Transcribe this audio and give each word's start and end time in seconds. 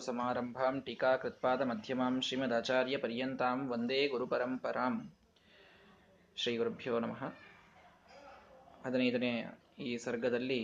ಸಮಾರಂಭಾಂ 0.00 0.80
ಟೀಕಾ 0.80 1.16
ಕೃತ್ಪಾದ 1.16 1.62
ಮಧ್ಯಮಾಂ 1.62 2.20
ಶ್ರೀಮದಾಚಾರ್ಯ 2.20 2.96
ಪರ್ಯಂತಾಂ 2.96 3.70
ವಂದೇ 3.70 4.06
ಗುರುಪರಂಪರಾಂ 4.06 5.10
ಶ್ರೀ 6.36 6.56
ಗುರುಭ್ಯೋ 6.56 6.98
ನಮಃ 6.98 7.22
ಹದಿನೈದನೇ 8.86 9.32
ಈ 9.78 9.96
ಸರ್ಗದಲ್ಲಿ 9.96 10.60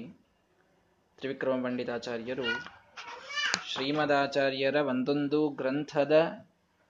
ತ್ರಿವಿಕ್ರಮ 1.18 1.64
ಪಂಡಿತಾಚಾರ್ಯರು 1.64 2.44
ಶ್ರೀಮದಾಚಾರ್ಯರ 3.66 4.74
ಒಂದೊಂದು 4.74 5.48
ಗ್ರಂಥದ 5.48 6.12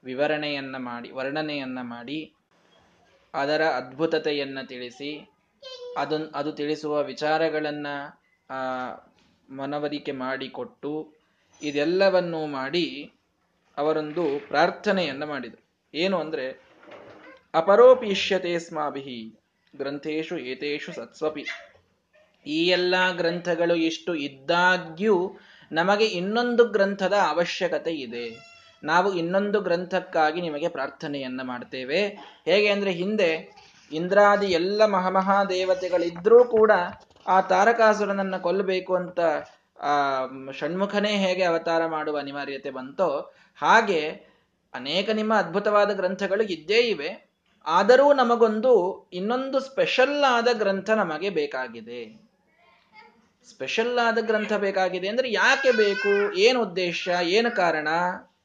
ವಿವರಣೆಯನ್ನ 0.05 0.77
ಮಾಡಿ, 0.79 1.11
ವರ್ಣನೆಯನ್ನ 1.11 1.79
ಮಾಡಿ, 1.83 2.19
ಅದರ 3.35 3.63
ಅದ್ಭುತತೆಯನ್ನು 3.65 4.67
ತಿಳಿಸಿ, 4.67 5.11
ಅದನ್, 5.97 6.27
ಅದು 6.35 6.53
ತಿಳಿಸುವ 6.53 7.03
ವಿಚಾರಗಳನ್ನ 7.03 7.87
ಮನವರಿಕೆ 9.51 10.13
ಮಾಡಿಕೊಟ್ಟು 10.13 10.93
ಇದೆಲ್ಲವನ್ನು 11.63 12.47
ಮಾಡಿ 12.47 13.13
ಅವರೊಂದು 13.77 14.49
ಪ್ರಾರ್ಥನೆಯನ್ನ 14.49 15.25
ಮಾಡಿದರು. 15.25 15.65
ಏನು 15.95 16.19
ಅಂದ್ರೆ 16.19 16.61
ಅಪರೋಪೀಷ್ಯತೆ 17.55 18.59
ಸ್ಮಾಭಿ 18.59 19.39
ಗ್ರಂಥೇಶು 19.77 20.39
ಏತೇಷು 20.39 20.93
ಸತ್ಸ್ವಪಿ. 20.93 21.47
ಈ 22.47 22.67
ಎಲ್ಲ 22.67 22.95
ಗ್ರಂಥಗಳು 23.17 23.75
ಇಷ್ಟು 23.75 24.15
ಇದ್ದಾಗ್ಯೂ 24.15 25.33
ನಮಗೆ 25.73 26.05
ಇನ್ನೊಂದು 26.05 26.65
ಗ್ರಂಥದ 26.65 27.13
ಅವಶ್ಯಕತೆ 27.13 27.93
ಇದೆ. 27.95 28.57
ನಾವು 28.83 29.15
ಇನ್ನೊಂದು 29.15 29.61
ಗ್ರಂಥಕ್ಕಾಗಿ 29.61 30.41
ನಿಮಗೆ 30.41 30.69
ಪ್ರಾರ್ಥನೆಯನ್ನ 30.69 31.41
ಮಾಡ್ತೇವೆ. 31.43 32.07
ಹೇಗೆ 32.45 32.69
ಅಂದ್ರೆ, 32.69 32.93
ಹಿಂದೆ 32.93 33.57
ಇಂದ್ರಾದಿ 33.93 34.47
ಎಲ್ಲ 34.47 34.87
ಮಹಾಮಹಾದೇವತೆಗಳಿದ್ರೂ 34.87 36.45
ಕೂಡ 36.45 36.73
ಆ 37.27 37.41
ತಾರಕಾಸುರನನ್ನ 37.41 38.37
ಕೊಲ್ಲಬೇಕು 38.37 38.95
ಅಂತ 38.95 39.21
ಆ, 39.81 40.27
ಷಣ್ಮುಖನೇ 40.53 41.17
ಹೇಗೆ 41.17 41.43
ಅವತಾರ 41.43 41.87
ಮಾಡುವ 41.87 42.19
ಅನಿವಾರ್ಯತೆ 42.19 42.71
ಬಂತೋ 42.71 43.35
ಹಾಗೆ 43.63 44.09
ಅನೇಕ 44.75 45.11
ನಿಮ್ಮ 45.11 45.35
ಅದ್ಭುತವಾದ 45.35 45.91
ಗ್ರಂಥಗಳು 45.91 46.43
ಇದ್ದೇ 46.43 46.79
ಇವೆ. 46.79 47.27
ಆದರೂ 47.67 48.13
ನಮಗೊಂದು 48.13 49.05
ಇನ್ನೊಂದು 49.13 49.61
ಸ್ಪೆಷಲ್ 49.61 50.25
ಆದ 50.25 50.49
ಗ್ರಂಥ 50.53 50.91
ನಮಗೆ 50.91 51.31
ಬೇಕಾಗಿದೆ. 51.31 52.27
ಸ್ಪೆಷಲ್ 53.51 53.99
ಆದ 53.99 54.19
ಗ್ರಂಥ 54.21 54.53
ಬೇಕಾಗಿದೆ 54.53 55.09
ಅಂದ್ರೆ 55.09 55.33
ಯಾಕೆ 55.33 55.73
ಬೇಕು, 55.73 56.33
ಏನು 56.39 56.63
ಉದ್ದೇಶ, 56.63 57.09
ಏನು 57.23 57.57
ಕಾರಣ 57.57 57.89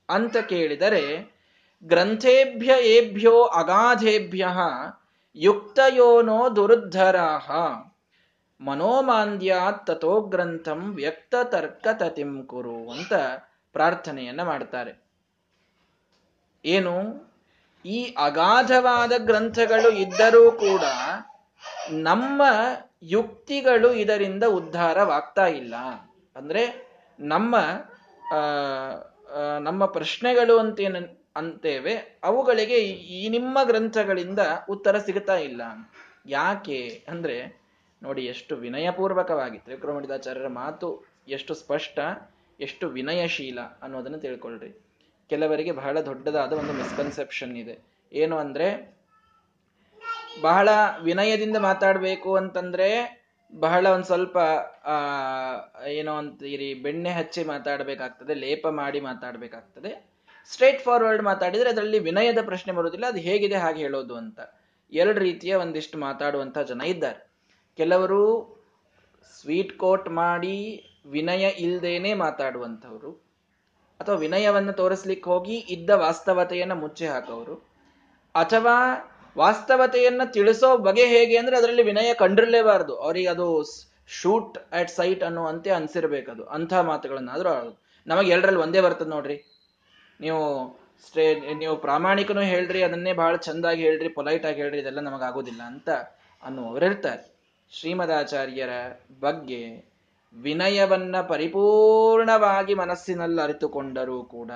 ಅಂತ 0.10 0.38
ಕೇಳಿದರೆ, 0.38 1.36
ಗ್ರಂಥೇಭ್ಯ 1.84 2.74
ಏಭ್ಯೋ 2.82 3.44
ಅಗಾಧೇಭ್ಯ 3.44 4.48
ಯುಕ್ತಯೋನೋ 5.36 6.56
ದುರುದ್ಧರಾಹ. 6.56 7.52
ಮನೋಮಾಂದ್ಯಾತ್ 8.62 9.88
ತಥೋ 9.88 10.22
ಗ್ರಂಥಂ 10.22 10.96
ವ್ಯಕ್ತ 10.96 11.36
ತರ್ಕ 11.44 11.88
ತತಿಂ 11.94 12.46
ಕುರು 12.46 12.92
ಅಂತ 12.92 13.14
ಪ್ರಾರ್ಥನೆಯನ್ನ 13.74 14.44
ಮಾಡ್ತಾರೆ. 14.44 15.04
ಏನು? 16.66 17.32
ಈ 17.86 18.16
ಅಗಾಧವಾದ 18.18 19.12
ಗ್ರಂಥಗಳು 19.18 19.92
ಇದ್ದರೂ 19.92 20.52
ಕೂಡ 20.52 20.82
ನಮ್ಮ 21.92 22.42
ಯುಕ್ತಿಗಳು 23.04 23.94
ಇದರಿಂದ 23.94 24.44
ಉದ್ಧಾರವಾಗ್ತಾ 24.44 25.46
ಇಲ್ಲ. 25.46 25.76
ಅಂದ್ರೆ 26.36 26.92
ನಮ್ಮ 27.20 27.56
ನಮ್ಮ 29.60 29.86
ಪ್ರಶ್ನೆಗಳು 29.86 30.60
ಅಂತೇನ, 30.60 30.96
ಅಂತೇವೆ, 31.36 32.20
ಅವುಗಳಿಗೆ 32.24 32.78
ಈ 32.80 33.30
ನಿಮ್ಮ 33.30 33.64
ಗ್ರಂಥಗಳಿಂದ 33.64 34.40
ಉತ್ತರ 34.70 34.98
ಸಿಗ್ತಾ 34.98 35.36
ಇಲ್ಲ. 35.36 35.62
ಯಾಕೆ? 36.26 37.06
ಅಂದ್ರೆ 37.10 37.61
ನೋಡಿ 38.04 38.26
ಎಷ್ಟು 38.26 38.56
ವಿನಯಪೂರ್ವಕವಾಗಿ 38.56 39.58
ತ್ರಿವಿಕ್ರಮಣಿತಾಚಾರ್ಯರ 39.58 40.48
ಮಾತು 40.48 41.06
ಎಷ್ಟು 41.28 41.54
ಸ್ಪಷ್ಟ, 41.54 42.00
ಎಷ್ಟು 42.60 42.88
ವಿನಯಶೀಲ 42.88 43.60
ಅನ್ನೋದನ್ನು 43.82 44.20
ತಿಳ್ಕೊಳ್ರಿ. 44.20 44.86
ಕೆಲವರಿಗೆ 45.30 45.72
ಬಹಳ 45.72 46.02
ದೊಡ್ಡದಾದ 46.02 46.54
ಒಂದು 46.54 46.74
ಮಿಸ್ಕನ್ಸೆಪ್ಷನ್ 46.74 47.58
ಇದೆ. 47.58 47.80
ಏನು 48.14 48.38
ಅಂದ್ರೆ, 48.38 48.98
ಬಹಳ 50.42 50.70
ವಿನಯದಿಂದ 51.04 51.58
ಮಾತಾಡಬೇಕು 51.58 52.36
ಅಂತಂದ್ರೆ 52.36 53.22
ಬಹಳ 53.60 53.88
ಒಂದು 53.88 54.06
ಸ್ವಲ್ಪ, 54.06 54.38
ಆ, 54.86 54.96
ಏನೋ 55.86 56.14
ಅಂತೀರಿ, 56.14 56.74
ಬೆಣ್ಣೆ 56.74 57.10
ಹಚ್ಚಿ 57.10 57.44
ಮಾತಾಡಬೇಕಾಗ್ತದೆ, 57.44 58.34
ಲೇಪ 58.34 58.68
ಮಾಡಿ 58.68 59.00
ಮಾತಾಡಬೇಕಾಗ್ತದೆ. 59.00 60.12
ಸ್ಟ್ರೇಟ್ 60.52 60.82
ಫಾರ್ವರ್ಡ್ 60.82 61.24
ಮಾತಾಡಿದ್ರೆ 61.24 61.70
ಅದರಲ್ಲಿ 61.70 62.00
ವಿನಯದ 62.00 62.38
ಪ್ರಶ್ನೆ 62.46 62.74
ಬರುವುದಿಲ್ಲ 62.74 63.06
ಅದು 63.06 63.18
ಹೇಗಿದೆ 63.18 63.56
ಹಾಗೆ 63.56 63.82
ಹೇಳೋದು 63.82 64.16
ಅಂತ. 64.16 64.40
ಎರಡು 64.92 65.20
ರೀತಿಯ 65.20 65.56
ಒಂದಿಷ್ಟು 65.56 65.98
ಮಾತಾಡುವಂತ 65.98 66.60
ಜನ 66.60 66.82
ಇದ್ದಾರೆ. 66.82 67.31
ಕೆಲವರು 67.78 68.24
ಸ್ವೀಟ್ 69.34 69.78
ಕೋಟ್ 69.78 70.10
ಮಾಡಿ 70.10 70.56
ವಿನಯ 71.06 71.44
ಇಲ್ದೇನೆ 71.66 72.14
ಮಾತಾಡುವಂಥವ್ರು, 72.14 73.12
ಅಥವಾ 74.00 74.16
ವಿನಯವನ್ನು 74.16 74.74
ತೋರಿಸ್ಲಿಕ್ಕೆ 74.74 75.30
ಹೋಗಿ 75.30 75.58
ಇದ್ದ 75.76 75.90
ವಾಸ್ತವತೆಯನ್ನು 75.90 76.76
ಮುಚ್ಚಿ 76.76 77.06
ಹಾಕೋರು 77.06 77.56
ಅಥವಾ 78.36 78.76
ವಾಸ್ತವತೆಯನ್ನು 79.38 80.26
ತಿಳಿಸೋ 80.32 80.78
ಬಗೆ 80.78 81.06
ಹೇಗೆ 81.06 81.36
ಅಂದ್ರೆ 81.38 81.58
ಅದರಲ್ಲಿ 81.58 81.84
ವಿನಯ 81.84 82.14
ಕಂಡಿರಲೇಬಾರದು. 82.14 82.94
ಅವ್ರಿಗೆ 82.98 83.28
ಅದು 83.28 83.48
ಶೂಟ್ 84.08 84.58
ಅಟ್ 84.74 84.90
ಸೈಟ್ 84.90 85.24
ಅನ್ನುವಂತೆ 85.24 85.70
ಅನ್ಸಿರ್ಬೇಕದು. 85.70 86.44
ಅಂಥ 86.46 86.74
ಮಾತುಗಳನ್ನಾದ್ರೂ 86.90 87.54
ನಮಗೆ 88.08 88.30
ಎಲ್ಲರಲ್ಲಿ 88.32 88.62
ಒಂದೇ 88.62 88.82
ಬರ್ತದೆ 88.82 89.10
ನೋಡ್ರಿ. 89.10 89.38
ನೀವು 90.20 90.42
ಸ್ಟೇ 91.08 91.26
ನೀವು 91.62 91.76
ಪ್ರಾಮಾಣಿಕನೂ 91.76 92.42
ಹೇಳ್ರಿ, 92.42 92.84
ಅದನ್ನೇ 92.84 93.14
ಬಹಳ 93.14 93.36
ಚಂದಾಗಿ 93.36 93.82
ಹೇಳ್ರಿ 93.82 94.10
ಪೊಲೈಟ್ 94.10 94.46
ಆಗಿ 94.46 94.60
ಹೇಳ್ರಿ, 94.62 94.80
ಇದೆಲ್ಲ 94.80 95.00
ನಮಗಾಗೋದಿಲ್ಲ 95.00 95.62
ಅಂತ 95.64 95.90
ಅನ್ನುವರು 96.44 96.86
ಇರ್ತಾರೆ. 96.86 97.24
ಶ್ರೀಮದಾಚಾರ್ಯರ 97.72 98.70
ಬಗ್ಗೆ 99.20 99.92
ವಿನಯವನ್ನ 100.36 101.22
ಪರಿಪೂರ್ಣವಾಗಿ 101.22 102.74
ಮನಸ್ಸಿನಲ್ಲಿ 102.74 103.42
ಅರಿತುಕೊಂಡರೂ 103.42 104.24
ಕೂಡ 104.24 104.52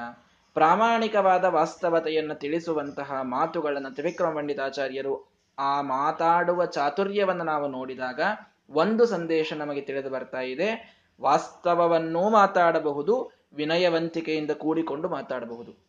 ಪ್ರಾಮಾಣಿಕವಾದ 0.54 1.46
ವಾಸ್ತವತೆಯನ್ನು 1.46 2.36
ತಿಳಿಸುವಂತಹ 2.36 3.14
ಮಾತುಗಳನ್ನು 3.22 3.94
ತ್ರಿವಿಕ್ರಮ 3.94 4.36
ಪಂಡಿತಾಚಾರ್ಯರು 4.36 5.32
ಆ 5.60 5.82
ಮಾತಾಡುವ 5.82 6.66
ಚಾತುರ್ಯವನ್ನು 6.66 7.44
ನಾವು 7.44 7.68
ನೋಡಿದಾಗ 7.68 8.20
ಒಂದು 8.70 9.06
ಸಂದೇಶ 9.06 9.54
ನಮಗೆ 9.54 9.82
ತಿಳಿದು 9.82 10.10
ಬರ್ತಾ 10.10 10.42
ಇದೆ. 10.42 10.96
ವಾಸ್ತವವನ್ನೂ 11.22 12.30
ಮಾತಾಡಬಹುದು, 12.30 13.32
ವಿನಯವಂತಿಕೆಯಿಂದ 13.54 14.52
ಕೂಡಿಕೊಂಡು 14.52 15.10
ಮಾತಾಡಬಹುದು. 15.10 15.86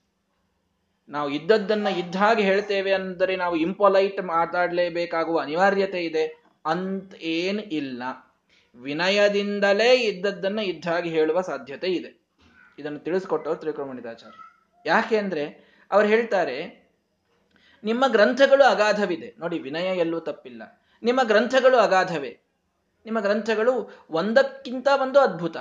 ನಾವು 1.08 1.30
ಇದ್ದದ್ದನ್ನ 1.30 1.86
ಇದ್ದ 1.86 2.16
ಹಾಗೆ 2.16 2.42
ಹೇಳ್ತೇವೆ 2.42 2.92
ಅಂದರೆ 2.92 3.36
ನಾವು 3.36 3.56
ಇಂಪೊಲೈಟ್ 3.56 4.22
ಮಾತಾಡಲೇಬೇಕಾಗುವ 4.22 5.40
ಅನಿವಾರ್ಯತೆ 5.40 6.04
ಇದೆ. 6.04 6.45
ಅಂತ 6.66 7.14
ಏನ್ 7.14 7.58
ಇಲ್ಲ. 7.58 8.02
ವಿನಯದಿಂದಲೇ 8.74 9.94
ಇದ್ದದ್ದನ್ನ 9.94 10.58
ಇದ್ದಾಗಿ 10.58 11.10
ಹೇಳುವ 11.10 11.40
ಸಾಧ್ಯತೆ 11.40 11.86
ಇದೆ. 11.86 12.26
ಇದನ್ನು 12.78 12.98
ತಿಳಿಸ್ಕೊಟ್ಟವರು 12.98 13.58
ತ್ರಿಕೋಮಣಿತಾಚಾರ್ಯ 13.58 14.38
ಯಾಕೆ 14.86 15.18
ಅಂದ್ರೆ 15.18 15.66
ಅವ್ರು 15.90 16.08
ಹೇಳ್ತಾರೆ, 16.08 16.86
ನಿಮ್ಮ 17.84 18.04
ಗ್ರಂಥಗಳು 18.08 18.64
ಅಗಾಧವಿದೆ. 18.64 19.34
ನೋಡಿ, 19.38 19.58
ವಿನಯ 19.58 19.98
ಎಲ್ಲೂ 19.98 20.20
ತಪ್ಪಿಲ್ಲ. 20.20 20.82
ನಿಮ್ಮ 21.02 21.22
ಗ್ರಂಥಗಳು 21.22 21.76
ಅಗಾಧವೇ. 21.76 22.40
ನಿಮ್ಮ 23.04 23.20
ಗ್ರಂಥಗಳು 23.20 24.06
ಒಂದಕ್ಕಿಂತ 24.10 24.88
ಒಂದು 25.02 25.20
ಅದ್ಭುತ. 25.20 25.56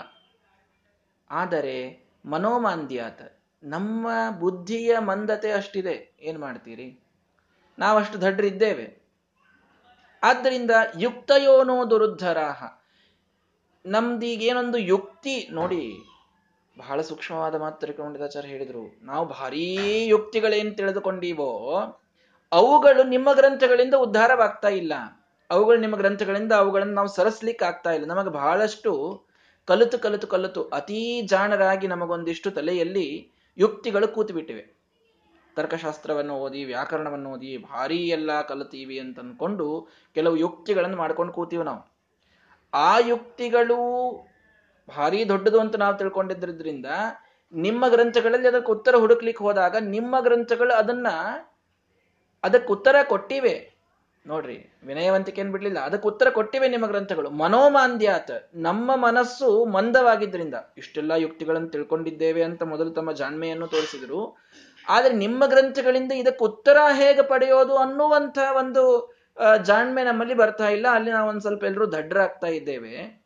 ಆದರೆ 1.29 2.05
ಮನೋಮಾಂದ್ಯಾತ, 2.25 3.21
ನಮ್ಮ 3.63 4.07
ಬುದ್ಧಿಯ 4.39 4.99
ಮಂದತೆ 4.99 5.51
ಅಷ್ಟಿದೆ. 5.51 6.17
ಏನ್ 6.21 6.39
ಮಾಡ್ತೀರಿ? 6.39 7.03
ನಾವಷ್ಟು 7.79 8.21
ದಡ್ರಿದ್ದೇವೆ. 8.21 9.04
ಆದ್ದರಿಂದ 10.25 10.71
ಯುಕ್ತಯೋನೋ 10.99 11.89
ದುರುದ್ಧರಾಹ. 11.89 12.63
ನಮ್ದೀಗೇನೊಂದು 13.85 14.77
ಯುಕ್ತಿ 14.77 15.47
ನೋಡಿ. 15.51 15.97
ಬಹಳ 16.77 17.01
ಸೂಕ್ಷ್ಮವಾದ 17.01 17.55
ಮಾತು 17.55 17.79
ತ್ರಿಕೋಣಿತಾಚಾರ್ಯ 17.79 18.49
ಹೇಳಿದ್ರು. 18.49 19.05
ನಾವು 19.05 19.25
ಭಾರೀ 19.27 20.05
ಯುಕ್ತಿಗಳೇನು 20.07 20.71
ತಿಳಿದುಕೊಂಡೀವೋ, 20.71 21.51
ಅವುಗಳು 22.51 23.03
ನಿಮ್ಮ 23.03 23.33
ಗ್ರಂಥಗಳಿಂದ 23.33 23.93
ಉದ್ಧಾರವಾಗ್ತಾ 23.93 24.67
ಇಲ್ಲ. 24.67 24.93
ಅವುಗಳು 25.49 25.79
ನಿಮ್ಮ 25.79 25.95
ಗ್ರಂಥಗಳಿಂದ 25.95 26.51
ಅವುಗಳನ್ನು 26.51 26.93
ನಾವು 26.93 27.07
ಸರಸ್ಲಿಕ್ಕೆ 27.07 27.65
ಆಗ್ತಾ 27.65 27.91
ಇಲ್ಲ. 27.91 28.05
ನಮಗೆ 28.05 28.29
ಬಹಳಷ್ಟು 28.29 29.25
ಕಲಿತು 29.65 29.99
ಕಲಿತು 29.99 30.27
ಕಲಿತು 30.27 30.63
ಅತೀ 30.63 31.21
ಜಾಣರಾಗಿ 31.21 31.87
ನಮಗೊಂದಿಷ್ಟು 31.87 32.51
ತಲೆಯಲ್ಲಿ 32.51 33.31
ಯುಕ್ತಿಗಳು 33.57 34.07
ಕೂತು 34.07 34.33
ಬಿಟ್ಟಿವೆ 34.33 34.74
ತರ್ಕಶಾಸ್ತ್ರವನ್ನು 35.55 36.33
ಓದಿ, 36.35 36.63
ವ್ಯಾಕರಣವನ್ನು 36.63 37.29
ಓದಿ, 37.31 37.57
ಭಾರಿ 37.57 37.97
ಎಲ್ಲ 37.97 38.41
ಕಲಿತೀವಿ 38.41 38.99
ಅಂತ 38.99 39.19
ಅಂದ್ಕೊಂಡು 39.19 39.87
ಕೆಲವು 40.13 40.35
ಯುಕ್ತಿಗಳನ್ನು 40.35 40.97
ಮಾಡ್ಕೊಂಡು 40.97 41.33
ಕೂತೀವಿ 41.33 41.63
ನಾವು. 41.63 41.95
ಆ 42.73 42.99
ಯುಕ್ತಿಗಳು 42.99 43.79
ಭಾರಿ 44.95 45.29
ದೊಡ್ಡದು 45.29 45.59
ಅಂತ 45.59 45.75
ನಾವು 45.75 45.97
ತಿಳ್ಕೊಂಡಿದ್ದರಿಂದ 45.97 46.85
ನಿಮ್ಮ 47.53 47.87
ಗ್ರಂಥಗಳಲ್ಲಿ 47.87 48.47
ಅದಕ್ಕೆ 48.47 48.71
ಉತ್ತರ 48.71 48.95
ಹುಡುಕ್ಲಿಕ್ಕೆ 48.95 49.43
ಹೋದಾಗ 49.43 49.75
ನಿಮ್ಮ 49.79 50.19
ಗ್ರಂಥಗಳು 50.19 50.73
ಅದನ್ನ 50.73 51.07
ಅದಕ್ಕೆ 52.43 52.71
ಉತ್ತರ 52.73 52.95
ಕೊಟ್ಟಿವೆ. 53.07 53.75
ನೋಡ್ರಿ, 54.27 54.73
ವಿನಯವಂತಿಕೆ 54.85 55.43
ಬಿಡ್ಲಿಲ್ಲ. 55.43 55.79
ಅದಕ್ಕೆ 55.79 56.07
ಉತ್ತರ 56.07 56.29
ಕೊಟ್ಟಿವೆ 56.29 56.67
ನಿಮ್ಮ 56.67 56.85
ಗ್ರಂಥಗಳು. 56.85 57.29
ಮನೋಮಾಂದ್ಯಾತ, 57.29 58.31
ನಮ್ಮ 58.55 58.95
ಮನಸ್ಸು 58.95 59.65
ಮಂದವಾಗಿದ್ದರಿಂದ 59.65 60.55
ಇಷ್ಟೆಲ್ಲ 60.77 61.11
ಯುಕ್ತಿಗಳನ್ನು 61.11 61.67
ತಿಳ್ಕೊಂಡಿದ್ದೇವೆ 61.67 62.43
ಅಂತ 62.43 62.63
ಮೊದಲು 62.63 62.89
ತಮ್ಮ 62.89 63.11
ಜಾಣ್ಮೆಯನ್ನು 63.11 63.67
ತೋರಿಸಿದ್ರು. 63.67 64.44
ಆದ್ರೆ 64.89 65.13
ನಿಮ್ಮ 65.15 65.45
ಗ್ರಂಥಗಳಿಂದ 65.45 66.11
ಇದಕ್ಕೆ 66.11 66.43
ಉತ್ತರ 66.45 66.77
ಹೇಗೆ 66.93 67.21
ಪಡೆಯೋದು 67.21 67.75
ಅನ್ನುವಂಥ 67.75 68.37
ಒಂದು 68.57 68.83
ಜಾಣ್ಮೆ 69.65 70.03
ನಮ್ಮಲ್ಲಿ 70.03 70.33
ಬರ್ತಾ 70.33 70.67
ಇಲ್ಲ. 70.67 70.87
ಅಲ್ಲಿ 70.87 71.11
ನಾವು 71.11 71.29
ಒಂದು 71.29 71.41
ಸ್ವಲ್ಪ 71.41 71.63
ಎಲ್ಲರೂ 71.63 71.91
ದಡ್ಡರಾಗ್ತಾ 71.91 72.47
ಇದ್ದೇವೆ. 72.47 73.25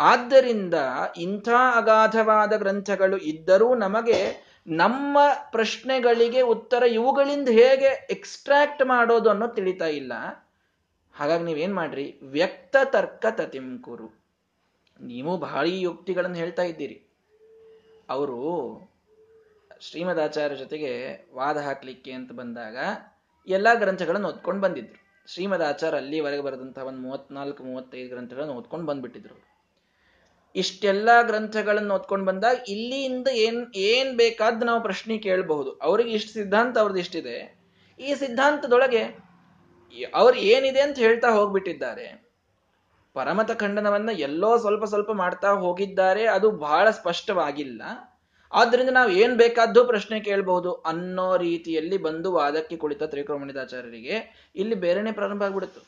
ಆದ್ದರಿಂದ 0.00 0.74
ಇಂಥ 1.16 1.48
ಅಗಾಧವಾದ 1.76 2.52
ಗ್ರಂಥಗಳು 2.52 3.16
ಇದ್ದರೂ 3.16 3.74
ನಮಗೆ 3.74 4.18
ನಮ್ಮ 4.66 5.18
ಪ್ರಶ್ನೆಗಳಿಗೆ 5.50 6.40
ಉತ್ತರ 6.40 6.82
ಇವುಗಳಿಂದ 6.82 7.48
ಹೇಗೆ 7.48 8.06
ಎಕ್ಸ್ಟ್ರಾಕ್ಟ್ 8.10 8.86
ಮಾಡೋದು 8.86 9.30
ಅನ್ನೋ 9.30 9.46
ತಿಳಿತಾ 9.46 9.86
ಇಲ್ಲ. 9.86 10.12
ಹಾಗಾಗಿ 11.12 11.44
ನೀವೇನ್ 11.44 11.74
ಮಾಡ್ರಿ? 11.74 12.20
ವ್ಯಕ್ತ 12.22 12.76
ತರ್ಕ 12.84 13.26
ತತಿಂಕುರು 13.30 14.24
ನೀವು 15.00 15.38
ಭಾರಿ 15.38 15.80
ಯುಕ್ತಿಗಳನ್ನು 15.80 16.36
ಹೇಳ್ತಾ 16.36 16.62
ಇದ್ದೀರಿ. 16.62 17.06
ಅವರು 18.10 18.40
ಶ್ರೀಮದಾಚಾರ್ಯ 19.88 20.56
ಜೊತೆಗೆ 20.56 20.90
ವಾದ 21.34 21.56
ಹಾಕ್ಲಿಕ್ಕೆ 21.56 22.12
ಅಂತ 22.12 22.32
ಬಂದಾಗ 22.32 22.76
ಎಲ್ಲ 23.48 23.74
ಗ್ರಂಥಗಳನ್ನು 23.74 24.28
ಓದ್ಕೊಂಡು 24.28 24.60
ಬಂದಿದ್ರು. 24.60 25.24
ಶ್ರೀಮದಾಚಾರ್ಯ 25.32 25.96
ಅಲ್ಲಿವರೆಗೆ 25.96 26.42
ಬರೆದಂತಹ 26.42 26.82
ಒಂದು 26.82 27.00
ಮೂವತ್ನಾಲ್ಕು, 27.00 27.64
ಮೂವತ್ತೈದು 27.64 28.08
ಗ್ರಂಥಗಳನ್ನು 28.08 28.54
ಓದ್ಕೊಂಡು 28.54 28.86
ಬಂದ್ಬಿಟ್ಟಿದ್ರು. 28.86 29.36
ಇಷ್ಟೆಲ್ಲ 30.54 31.22
ಗ್ರಂಥಗಳನ್ನು 31.22 31.94
ಓದ್ಕೊಂಡು 31.94 32.26
ಬಂದಾಗ 32.26 32.56
ಇಲ್ಲಿಯಿಂದ 32.68 33.28
ಏನ್ 33.32 33.74
ಏನ್ 33.74 34.16
ಬೇಕಾದ 34.16 34.62
ನಾವು 34.62 34.82
ಪ್ರಶ್ನೆ 34.82 35.18
ಕೇಳಬಹುದು. 35.18 35.72
ಅವ್ರಿಗೆ 35.72 36.10
ಇಷ್ಟು 36.10 36.32
ಸಿದ್ಧಾಂತ 36.32 36.78
ಅವ್ರದ್ದು 36.78 37.00
ಇಷ್ಟಿದೆ 37.00 37.36
ಈ 38.00 38.14
ಸಿದ್ಧಾಂತದೊಳಗೆ 38.14 39.02
ಅವ್ರು 40.14 40.36
ಏನಿದೆ 40.36 40.80
ಅಂತ 40.80 40.98
ಹೇಳ್ತಾ 40.98 41.28
ಹೋಗ್ಬಿಟ್ಟಿದ್ದಾರೆ. 41.30 42.06
ಪರಮತ 43.14 43.50
ಖಂಡನವನ್ನ 43.50 44.10
ಎಲ್ಲೋ 44.18 44.56
ಸ್ವಲ್ಪ 44.56 44.84
ಸ್ವಲ್ಪ 44.84 45.10
ಮಾಡ್ತಾ 45.10 45.48
ಹೋಗಿದ್ದಾರೆ, 45.48 46.26
ಅದು 46.26 46.50
ಬಹಳ 46.50 46.90
ಸ್ಪಷ್ಟವಾಗಿಲ್ಲ. 46.90 47.82
ಆದ್ರಿಂದ 48.54 48.90
ನಾವು 48.90 49.10
ಏನ್ 49.22 49.34
ಬೇಕಾದ್ದು 49.42 49.84
ಪ್ರಶ್ನೆ 49.84 50.20
ಕೇಳಬಹುದು 50.20 50.72
ಅನ್ನೋ 50.90 51.36
ರೀತಿಯಲ್ಲಿ 51.36 51.96
ಬಂದು 52.06 52.32
ವಾದಕ್ಕೆ 52.32 52.76
ಕುಳಿತ 52.76 53.02
ತ್ರಿಕೋಮಣಿದಾಚಾರ್ಯರಿಗೆ 53.02 54.16
ಇಲ್ಲಿ 54.56 54.74
ಬೇರೆನೆ 54.74 55.12
ಪ್ರಾರಂಭ 55.12 55.42
ಆಗ್ಬಿಡುತ್ತೆ. 55.42 55.80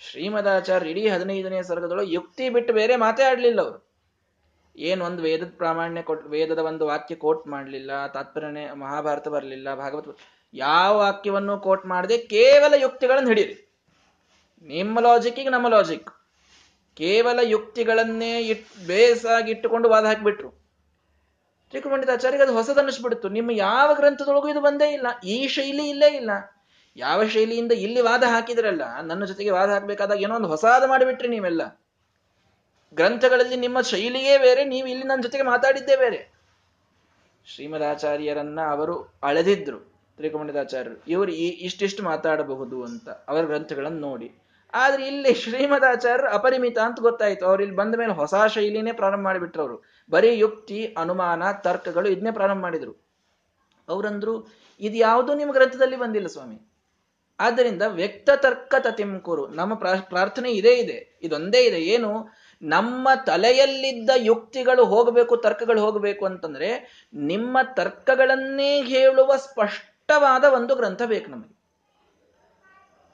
ಶ್ರೀಮದಾಚಾರ್ಯ 0.00 0.92
ಇಡೀ 0.92 1.02
ಹದಿನೈದನೇ 1.08 1.62
ಸರ್ಗದೊಳಗೆ 1.62 2.12
ಯುಕ್ತಿ 2.12 2.48
ಬಿಟ್ಟು 2.48 2.72
ಬೇರೆ 2.72 2.96
ಮಾತೇ 2.96 3.22
ಆಡ್ಲಿಲ್ಲ 3.22 3.60
ಅವರು. 3.60 3.78
ಏನ್ 4.78 5.02
ಒಂದು 5.02 5.22
ವೇದದ 5.22 5.52
ಪ್ರಾಮಾಣ್ಯ 5.58 6.02
ಕೊಟ್, 6.02 6.24
ವೇದದ 6.26 6.58
ಒಂದು 6.58 6.86
ವಾಕ್ಯ 6.86 7.14
ಕೋಟ್ 7.14 7.44
ಮಾಡಲಿಲ್ಲ, 7.46 8.06
ತಾತ್ಪರ್ಯನೇ 8.06 8.64
ಮಹಾಭಾರತ 8.84 9.28
ಬರಲಿಲ್ಲ, 9.28 9.74
ಭಾಗವತ 9.74 10.16
ಯಾವ 10.54 10.90
ವಾಕ್ಯವನ್ನು 10.98 11.54
ಕೋಟ್ 11.60 11.86
ಮಾಡದೆ 11.86 12.18
ಕೇವಲ 12.34 12.74
ಯುಕ್ತಿಗಳನ್ನು 12.82 13.28
ಹಿಡೀರಿ. 13.28 13.54
ನಿಮ್ಮ 14.62 15.00
ಲಾಜಿಕ್ಕಿಗೆ 15.00 15.48
ನಮ್ಮ 15.48 15.68
ಲಾಜಿಕ್ 15.68 16.10
ಕೇವಲ 16.96 17.38
ಯುಕ್ತಿಗಳನ್ನೇ 17.54 18.34
ಇಟ್, 18.52 18.68
ಬೇಸಾಗಿ 18.86 19.50
ಇಟ್ಟುಕೊಂಡು 19.50 19.88
ವಾದ 19.88 20.04
ಹಾಕಿಬಿಟ್ರು. 20.04 20.63
ತ್ರಿಕುಮಂಡಿತಾಚಾರ್ಯಗೆ 21.74 22.42
ಅದು 22.42 22.52
ಹೊಸದನ್ನಿಸ್ಬಿಡ್ತು 22.52 23.28
ನಿಮ್ಮ 23.28 23.50
ಯಾವ 23.50 23.88
ಗ್ರಂಥದೊಳಗೂ 23.94 24.48
ಇದು 24.48 24.60
ಬಂದೇ 24.60 24.88
ಇಲ್ಲ. 24.96 25.08
ಈ 25.24 25.36
ಶೈಲಿ 25.54 25.84
ಇಲ್ಲೇ 25.92 26.10
ಇಲ್ಲ. 26.18 26.32
ಯಾವ 26.96 27.24
ಶೈಲಿಯಿಂದ 27.24 27.72
ಇಲ್ಲಿ 27.84 28.00
ವಾದ 28.00 28.24
ಹಾಕಿದ್ರಲ್ಲ, 28.24 28.84
ನನ್ನ 29.06 29.22
ಜೊತೆಗೆ 29.24 29.50
ವಾದ 29.50 29.68
ಹಾಕಬೇಕಾದಾಗ 29.68 30.22
ಏನೋ 30.26 30.34
ಒಂದು 30.34 30.48
ಹೊಸಾದ 30.48 30.84
ಮಾಡಿಬಿಟ್ರಿ 30.86 31.28
ನೀವೆಲ್ಲ. 31.28 31.62
ಗ್ರಂಥಗಳಲ್ಲಿ 32.96 33.56
ನಿಮ್ಮ 33.56 33.80
ಶೈಲಿಯೇ 33.80 34.38
ಬೇರೆ, 34.38 34.64
ನೀವು 34.64 34.86
ಇಲ್ಲಿ 34.86 35.06
ನನ್ನ 35.06 35.22
ಜೊತೆಗೆ 35.22 35.44
ಮಾತಾಡಿದ್ದೇ 35.44 35.96
ಬೇರೆ. 35.96 36.20
ಶ್ರೀಮದಾಚಾರ್ಯರನ್ನ 37.46 38.60
ಅವರು 38.70 38.96
ಅಳೆದಿದ್ರು 39.22 39.80
ತ್ರಿಕುಮಂಡಿತಾಚಾರ್ಯರು 40.18 40.96
ಇವರು 41.08 41.32
ಈ 41.32 41.48
ಇಷ್ಟಿಷ್ಟು 41.68 42.02
ಮಾತಾಡಬಹುದು 42.02 42.78
ಅಂತ, 42.82 43.08
ಅವರ 43.08 43.42
ಗ್ರಂಥಗಳನ್ನು 43.44 44.00
ನೋಡಿ. 44.08 44.30
ಆದ್ರೆ 44.74 45.06
ಇಲ್ಲಿ 45.06 45.34
ಶ್ರೀಮದಾಚಾರ್ಯರು 45.34 46.30
ಅಪರಿಮಿತ 46.30 46.78
ಅಂತ 46.78 47.00
ಗೊತ್ತಾಯ್ತು. 47.00 47.46
ಅವ್ರು 47.46 47.62
ಇಲ್ಲಿ 47.62 47.76
ಬಂದ 47.76 47.94
ಮೇಲೆ 47.94 48.12
ಹೊಸ 48.12 48.34
ಶೈಲಿನೇ 48.34 48.92
ಪ್ರಾರಂಭ 48.92 49.22
ಮಾಡಿಬಿಟ್ರು 49.22 49.62
ಅವರು 49.62 49.84
ಬರೀ 50.10 50.38
ಯುಕ್ತಿ, 50.38 50.94
ಅನುಮಾನ, 50.98 51.42
ತರ್ಕಗಳು 51.52 52.08
ಇದನ್ನೇ 52.08 52.30
ಪ್ರಾರಂಭ 52.30 52.62
ಮಾಡಿದ್ರು. 52.62 52.92
ಅವರಂದ್ರು, 53.88 54.46
ಇದು 54.80 54.96
ಯಾವುದೂ 54.96 55.34
ನಿಮ್ಮ 55.34 55.52
ಗ್ರಂಥದಲ್ಲಿ 55.52 55.96
ಬಂದಿಲ್ಲ 55.96 56.26
ಸ್ವಾಮಿ. 56.26 56.60
ಆದ್ದರಿಂದ 57.40 57.82
ವ್ಯಕ್ತ 57.86 58.30
ತರ್ಕ 58.36 58.74
ತತಿಂಕುರು 58.78 59.48
ನಮ್ಮ 59.48 59.74
ಪ್ರಾರ್ಥನೆ 59.74 60.50
ಇದೇ 60.50 60.74
ಇದೆ. 60.74 61.18
ಇದೊಂದೇ 61.22 61.60
ಇದೆ. 61.60 61.80
ಏನು? 61.80 62.28
ನಮ್ಮ 62.62 63.08
ತಲೆಯಲ್ಲಿದ್ದ 63.26 64.10
ಯುಕ್ತಿಗಳು 64.16 64.84
ಹೋಗಬೇಕು, 64.84 65.36
ತರ್ಕಗಳು 65.36 65.80
ಹೋಗಬೇಕು 65.80 66.26
ಅಂತಂದ್ರೆ 66.26 67.02
ನಿಮ್ಮ 67.14 67.58
ತರ್ಕಗಳನ್ನೇ 67.74 68.82
ಹೇಳುವ 68.82 69.36
ಸ್ಪಷ್ಟವಾದ 69.36 70.44
ಒಂದು 70.44 70.74
ಗ್ರಂಥ 70.74 71.02
ಬೇಕು 71.02 71.30
ನಮಗೆ. 71.30 71.53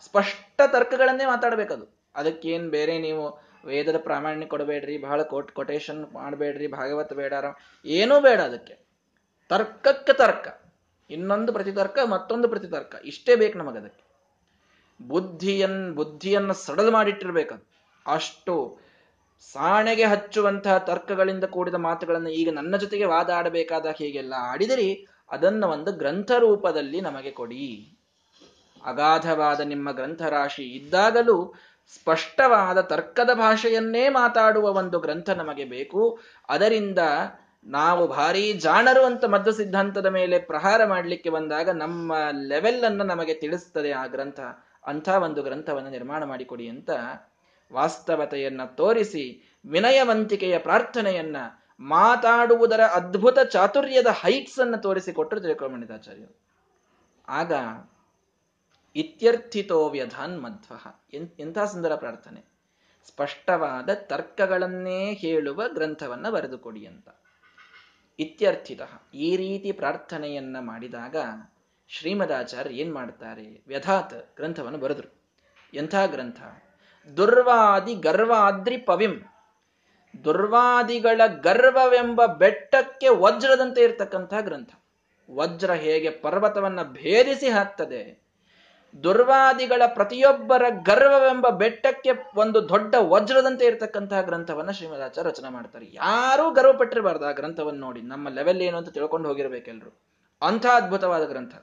ಸ್ಪಷ್ಟ 0.00 0.60
ತರ್ಕಗಳನ್ನೇ 0.66 1.26
ಮಾತಾಡಬೇಕದು. 1.26 1.96
ಅದಕ್ಕೇನು 2.14 2.70
ಬೇರೆ 2.70 2.98
ನೀವು 2.98 3.50
ವೇದದ 3.64 3.96
ಪ್ರಾಮಾಣ್ಯ 3.98 4.46
ಕೊಡಬೇಡ್ರಿ, 4.46 4.98
ಬಹಳ 4.98 5.22
ಕೋಟ್ 5.22 5.52
ಕೊಟೇಶನ್ 5.52 6.12
ಮಾಡಬೇಡ್ರಿ, 6.12 6.66
ಭಾಗವತ 6.66 7.12
ಬೇಡಾರ 7.12 7.44
ಏನೂ 7.84 8.20
ಬೇಡ 8.20 8.40
ಅದಕ್ಕೆ. 8.40 8.78
ತರ್ಕಕ್ಕೆ 9.48 10.12
ತರ್ಕ. 10.12 10.60
ಇನ್ನೊಂದು 11.10 11.52
ಪ್ರತಿತರ್ಕ, 11.52 11.98
ಮತ್ತೊಂದು 12.04 12.48
ಪ್ರತಿತರ್ಕ. 12.48 12.94
ಇಷ್ಟೇ 13.04 13.34
ಬೇಕು 13.34 13.58
ನಮಗದಕ್ಕೆ. 13.58 14.10
ಬುದ್ಧಿಯನ್, 15.08 15.92
ಬುದ್ಧಿಯನ್ನು 15.92 16.54
ಸಡಲ್ 16.54 16.90
ಮಾಡಿಟ್ಟಿರ್ಬೇಕದು. 16.90 17.68
ಅಷ್ಟು 18.06 18.78
ಸಾಣೆಗೆ 19.52 20.04
ಹಚ್ಚುವಂತಹ 20.04 20.78
ತರ್ಕಗಳಿಂದ 20.78 21.44
ಕೂಡಿದ 21.44 21.74
ಮಾತುಗಳನ್ನು 21.74 22.30
ಈಗ 22.30 22.48
ನನ್ನ 22.52 22.76
ಜೊತೆಗೆ 22.76 23.04
ವಾದ 23.04 23.30
ಆಡಬೇಕಾದ 23.30 23.86
ಹೀಗೆಲ್ಲ 23.86 24.34
ಆಡಿದಿರಿ, 24.38 25.06
ಅದನ್ನು 25.30 25.68
ಒಂದು 25.68 25.92
ಗ್ರಂಥ 25.92 26.30
ರೂಪದಲ್ಲಿ 26.38 27.00
ನಮಗೆ 27.00 27.30
ಕೊಡಿ. 27.30 27.96
ಅಗಾಧವಾದ 28.84 29.60
ನಿಮ್ಮ 29.60 29.92
ಗ್ರಂಥರಾಶಿ 29.92 30.62
ಇದ್ದಾಗಲೂ 30.62 31.54
ಸ್ಪಷ್ಟವಾದ 31.94 32.80
ತರ್ಕದ 32.80 33.30
ಭಾಷೆಯನ್ನೇ 33.34 34.08
ಮಾತಾಡುವ 34.08 34.72
ಒಂದು 34.72 34.98
ಗ್ರಂಥ 34.98 35.30
ನಮಗೆ 35.30 35.64
ಬೇಕು. 35.64 36.18
ಅದರಿಂದ 36.48 36.98
ನಾವು 37.64 38.06
ಭಾರಿ 38.06 38.52
ಜಾಣರು 38.52 39.04
ಅಂತ 39.04 39.24
ಮಧ್ಯ 39.24 39.52
ಸಿದ್ಧಾಂತದ 39.52 40.06
ಮೇಲೆ 40.06 40.38
ಪ್ರಹಾರ 40.38 40.84
ಮಾಡಲಿಕ್ಕೆ 40.84 41.30
ಬಂದಾಗ 41.30 41.70
ನಮ್ಮ 41.70 42.12
ಲೆವೆಲ್ 42.46 42.84
ಅನ್ನು 42.84 43.04
ನಮಗೆ 43.04 43.34
ತಿಳಿಸ್ತದೆ 43.34 43.92
ಆ 43.92 44.06
ಗ್ರಂಥ. 44.06 44.40
ಅಂಥ 44.86 45.08
ಒಂದು 45.08 45.42
ಗ್ರಂಥವನ್ನು 45.42 45.90
ನಿರ್ಮಾಣ 45.90 46.24
ಮಾಡಿಕೊಡಿ 46.24 46.68
ಅಂತ 46.68 46.90
ವಾಸ್ತವತೆಯನ್ನ 47.72 48.60
ತೋರಿಸಿ 48.64 49.56
ವಿನಯವಂತಿಕೆಯ 49.70 50.58
ಪ್ರಾರ್ಥನೆಯನ್ನ 50.58 51.36
ಮಾತಾಡುವುದರ 51.80 52.80
ಅದ್ಭುತ 52.80 53.38
ಚಾತುರ್ಯದ 53.38 54.06
ಹೈಟ್ಸ್ 54.06 54.58
ಅನ್ನು 54.58 54.78
ತೋರಿಸಿಕೊಟ್ಟರು 54.78 55.40
ತಿರುಕೋಮಣಿತಾಚಾರ್ಯರು 55.40 56.40
ಆಗ 57.28 57.52
ಇತ್ಯರ್ಥಿತೋ 58.96 59.88
ವ್ಯಧಾನ್ 59.88 60.42
ಮಧ್ವ. 60.42 60.74
ಎಂಥ 61.38 61.58
ಸುಂದರ 61.58 61.94
ಪ್ರಾರ್ಥನೆ? 61.94 62.44
ಸ್ಪಷ್ಟವಾದ 63.06 63.90
ತರ್ಕಗಳನ್ನೇ 63.94 65.12
ಹೇಳುವ 65.12 65.68
ಗ್ರಂಥವನ್ನ 65.68 66.30
ಬರೆದುಕೊಡಿ 66.30 66.86
ಅಂತ. 66.86 67.08
ಇತ್ಯರ್ಥಿತ, 68.18 68.80
ಈ 69.14 69.36
ರೀತಿ 69.36 69.72
ಪ್ರಾರ್ಥನೆಯನ್ನ 69.72 70.56
ಮಾಡಿದಾಗ 70.60 71.16
ಶ್ರೀಮದಾಚಾರ್ಯ 71.88 72.74
ಏನ್ 72.74 72.94
ಮಾಡ್ತಾರೆ? 72.94 73.62
ವ್ಯಧಾತ್ 73.66 74.36
ಗ್ರಂಥವನ್ನು 74.36 74.78
ಬರೆದ್ರು. 74.78 75.20
ಎಂಥ 75.74 75.94
ಗ್ರಂಥ? 76.06 76.42
ದುರ್ವಾದಿ 77.16 77.94
ಗರ್ವಾದ್ರಿ 77.94 78.76
ಪವಿಂ. 78.76 79.20
ದುರ್ವಾದಿಗಳ 80.24 81.20
ಗರ್ವವೆಂಬ 81.26 82.26
ಬೆಟ್ಟಕ್ಕೆ 82.26 83.08
ವಜ್ರದಂತೆ 83.08 83.82
ಇರತಕ್ಕಂತಹ 83.82 84.40
ಗ್ರಂಥ. 84.40 84.70
ವಜ್ರ 85.30 85.72
ಹೇಗೆ 85.72 86.10
ಪರ್ವತವನ್ನ 86.10 86.82
ಭೇದಿಸಿ 86.82 87.48
ಹಾಕ್ತದೆ? 87.48 88.29
ದುರ್ವಾದಿಗಳ 89.02 89.82
ಪ್ರತಿಯೊಬ್ಬರ 89.86 90.62
ಗರ್ವವೆಂಬ 90.82 91.48
ಬೆಟ್ಟಕ್ಕೆ 91.48 92.10
ಒಂದು 92.36 92.68
ದೊಡ್ಡ 92.68 92.94
ವಜ್ರದಂತೆ 92.94 93.64
ಇರತಕ್ಕಂತಹ 93.64 94.20
ಗ್ರಂಥವನ್ನ 94.20 94.70
ಶ್ರೀಮದಾಚಾರ್ಯ 94.70 95.30
ರಚನೆ 95.30 95.48
ಮಾಡ್ತಾರೆ. 95.48 95.86
ಯಾರೂ 95.92 96.50
ಗರ್ವ 96.50 96.72
ಪಟ್ಟಿರಬಾರ್ದು 96.72 97.26
ಆ 97.26 97.30
ಗ್ರಂಥವನ್ನು 97.30 97.80
ನೋಡಿ. 97.80 98.02
ನಮ್ಮ 98.02 98.28
ಲೆವೆಲ್ 98.28 98.60
ಏನು 98.60 98.76
ಅಂತ 98.76 98.88
ತಿಳ್ಕೊಂಡು 98.88 99.28
ಹೋಗಿರ್ಬೇಕೆಲ್ರು. 99.28 100.00
ಅಂಥ 100.42 100.66
ಅದ್ಭುತವಾದ 100.66 101.24
ಗ್ರಂಥ. 101.24 101.54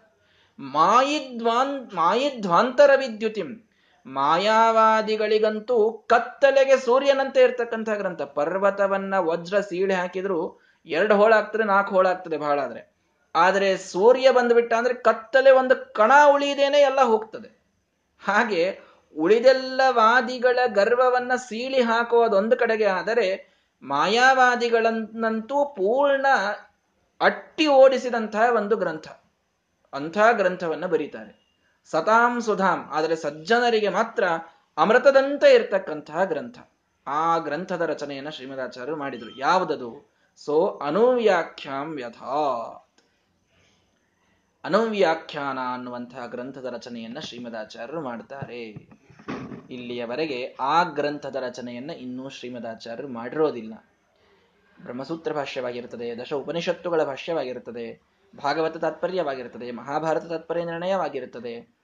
ಮಾಯಿದ್ವಾನ್ 0.59 1.95
ಮಾಯಿಧ್ವಾಂತರ 1.95 2.89
ವಿದ್ಯುತಿಂ. 2.95 3.69
ಮಾಯಾವಾದಿಗಳಿಗಂತೂ 4.05 5.91
ಕತ್ತಲೆಗೆ 5.91 6.77
ಸೂರ್ಯನಂತೆ 6.77 7.41
ಇರತಕ್ಕಂತಹ 7.41 7.95
ಗ್ರಂಥ. 7.95 8.21
ಪರ್ವತವನ್ನ 8.21 9.17
ವಜ್ರ 9.17 9.59
ಸೀಳೆ 9.59 9.93
ಹಾಕಿದ್ರು 9.93 10.59
ಎರಡು 10.85 11.15
ಹೋಳಾಗ್ತದೆ, 11.15 11.63
ನಾಲ್ಕು 11.63 11.95
ಹೋಳಾಗ್ತದೆ 11.95 12.37
ಬಹಳ 12.37 12.59
ಆದ್ರೆ. 12.59 12.96
ಆದರೆ 13.37 13.69
ಸೂರ್ಯ 13.77 14.31
ಬಂದ್ಬಿಟ್ಟ 14.31 14.73
ಅಂದ್ರೆ 14.73 14.93
ಕತ್ತಲೆ 14.93 15.51
ಒಂದು 15.51 15.93
ಕಣ 15.93 16.11
ಉಳಿದೇನೆ 16.33 16.79
ಎಲ್ಲ 16.79 17.01
ಹೋಗ್ತದೆ. 17.01 17.49
ಹಾಗೆ 18.25 18.63
ಉಳಿದೆಲ್ಲ 19.17 19.81
ವಾದಿಗಳ 19.89 20.59
ಗರ್ವವನ್ನ 20.67 21.35
ಸೀಳಿ 21.35 21.81
ಹಾಕುವುದೊಂದು 21.81 22.55
ಕಡೆಗೆ 22.57 22.85
ಆದರೆ 22.85 23.27
ಮಾಯಾವಾದಿಗಳನ್ನಂತೂ 23.83 25.65
ಪೂರ್ಣ 25.65 26.25
ಅಟ್ಟಿ 27.21 27.67
ಓಡಿಸಿದಂತಹ 27.67 28.55
ಒಂದು 28.55 28.75
ಗ್ರಂಥ. 28.77 29.07
ಅಂಥ 29.93 30.17
ಗ್ರಂಥವನ್ನ 30.31 30.85
ಬರೀತಾರೆ. 30.85 31.33
ಸತಾಂ 31.91 32.33
ಸುಧಾಂ, 32.41 32.79
ಆದರೆ 32.93 33.15
ಸಜ್ಜನರಿಗೆ 33.15 33.89
ಮಾತ್ರ 33.89 34.23
ಅಮೃತದಂತ 34.77 35.43
ಇರ್ತಕ್ಕಂತಹ 35.43 36.23
ಗ್ರಂಥ. 36.23 36.57
ಆ 37.07 37.37
ಗ್ರಂಥದ 37.37 37.81
ರಚನೆಯನ್ನ 37.81 38.29
ಶ್ರೀಮದಾಚಾರ್ಯರು 38.29 38.97
ಮಾಡಿದರು. 38.97 39.31
ಯಾವುದದು? 39.39 39.89
ಸೋ 40.45 40.55
ಅನುವ್ಯಾಖ್ಯಾಂ 40.85 41.87
ವ್ಯಥಾತ್ 41.95 42.86
ಅನುವ್ಯಾಖ್ಯಾನ 44.67 45.57
ಅನ್ನುವಂತಹ 45.73 46.25
ಗ್ರಂಥದ 46.25 46.65
ರಚನೆಯನ್ನ 46.65 47.19
ಶ್ರೀಮದಾಚಾರ್ಯರು 47.19 48.01
ಮಾಡ್ತಾರೆ. 48.01 48.63
ಇಲ್ಲಿಯವರೆಗೆ 49.69 50.55
ಆ 50.59 50.83
ಗ್ರಂಥದ 50.83 51.35
ರಚನೆಯನ್ನ 51.35 51.89
ಇನ್ನೂ 51.89 52.29
ಶ್ರೀಮದಾಚಾರ್ಯರು 52.29 53.07
ಮಾಡಿರೋದಿಲ್ಲ. 53.07 53.73
ಬ್ರಹ್ಮಸೂತ್ರ 54.83 55.33
ಭಾಷ್ಯವಾಗಿರ್ತದೆ 55.33 56.17
ದಶ 56.17 56.33
ಉಪನಿಷತ್ತುಗಳ 56.33 57.03
ಭಾಷ್ಯವಾಗಿರುತ್ತದೆ, 57.03 58.01
ಭಾಗವತ 58.43 58.77
ತಾತ್ಪರ್ಯವಾಗಿರುತ್ತದೆ, 58.77 59.71
ಮಹಾಭಾರತ 59.71 60.25
ತಾತ್ಪರ್ಯ 60.25 60.65
ನಿರ್ಣಯವಾಗಿರುತ್ತದೆ. 60.65 61.75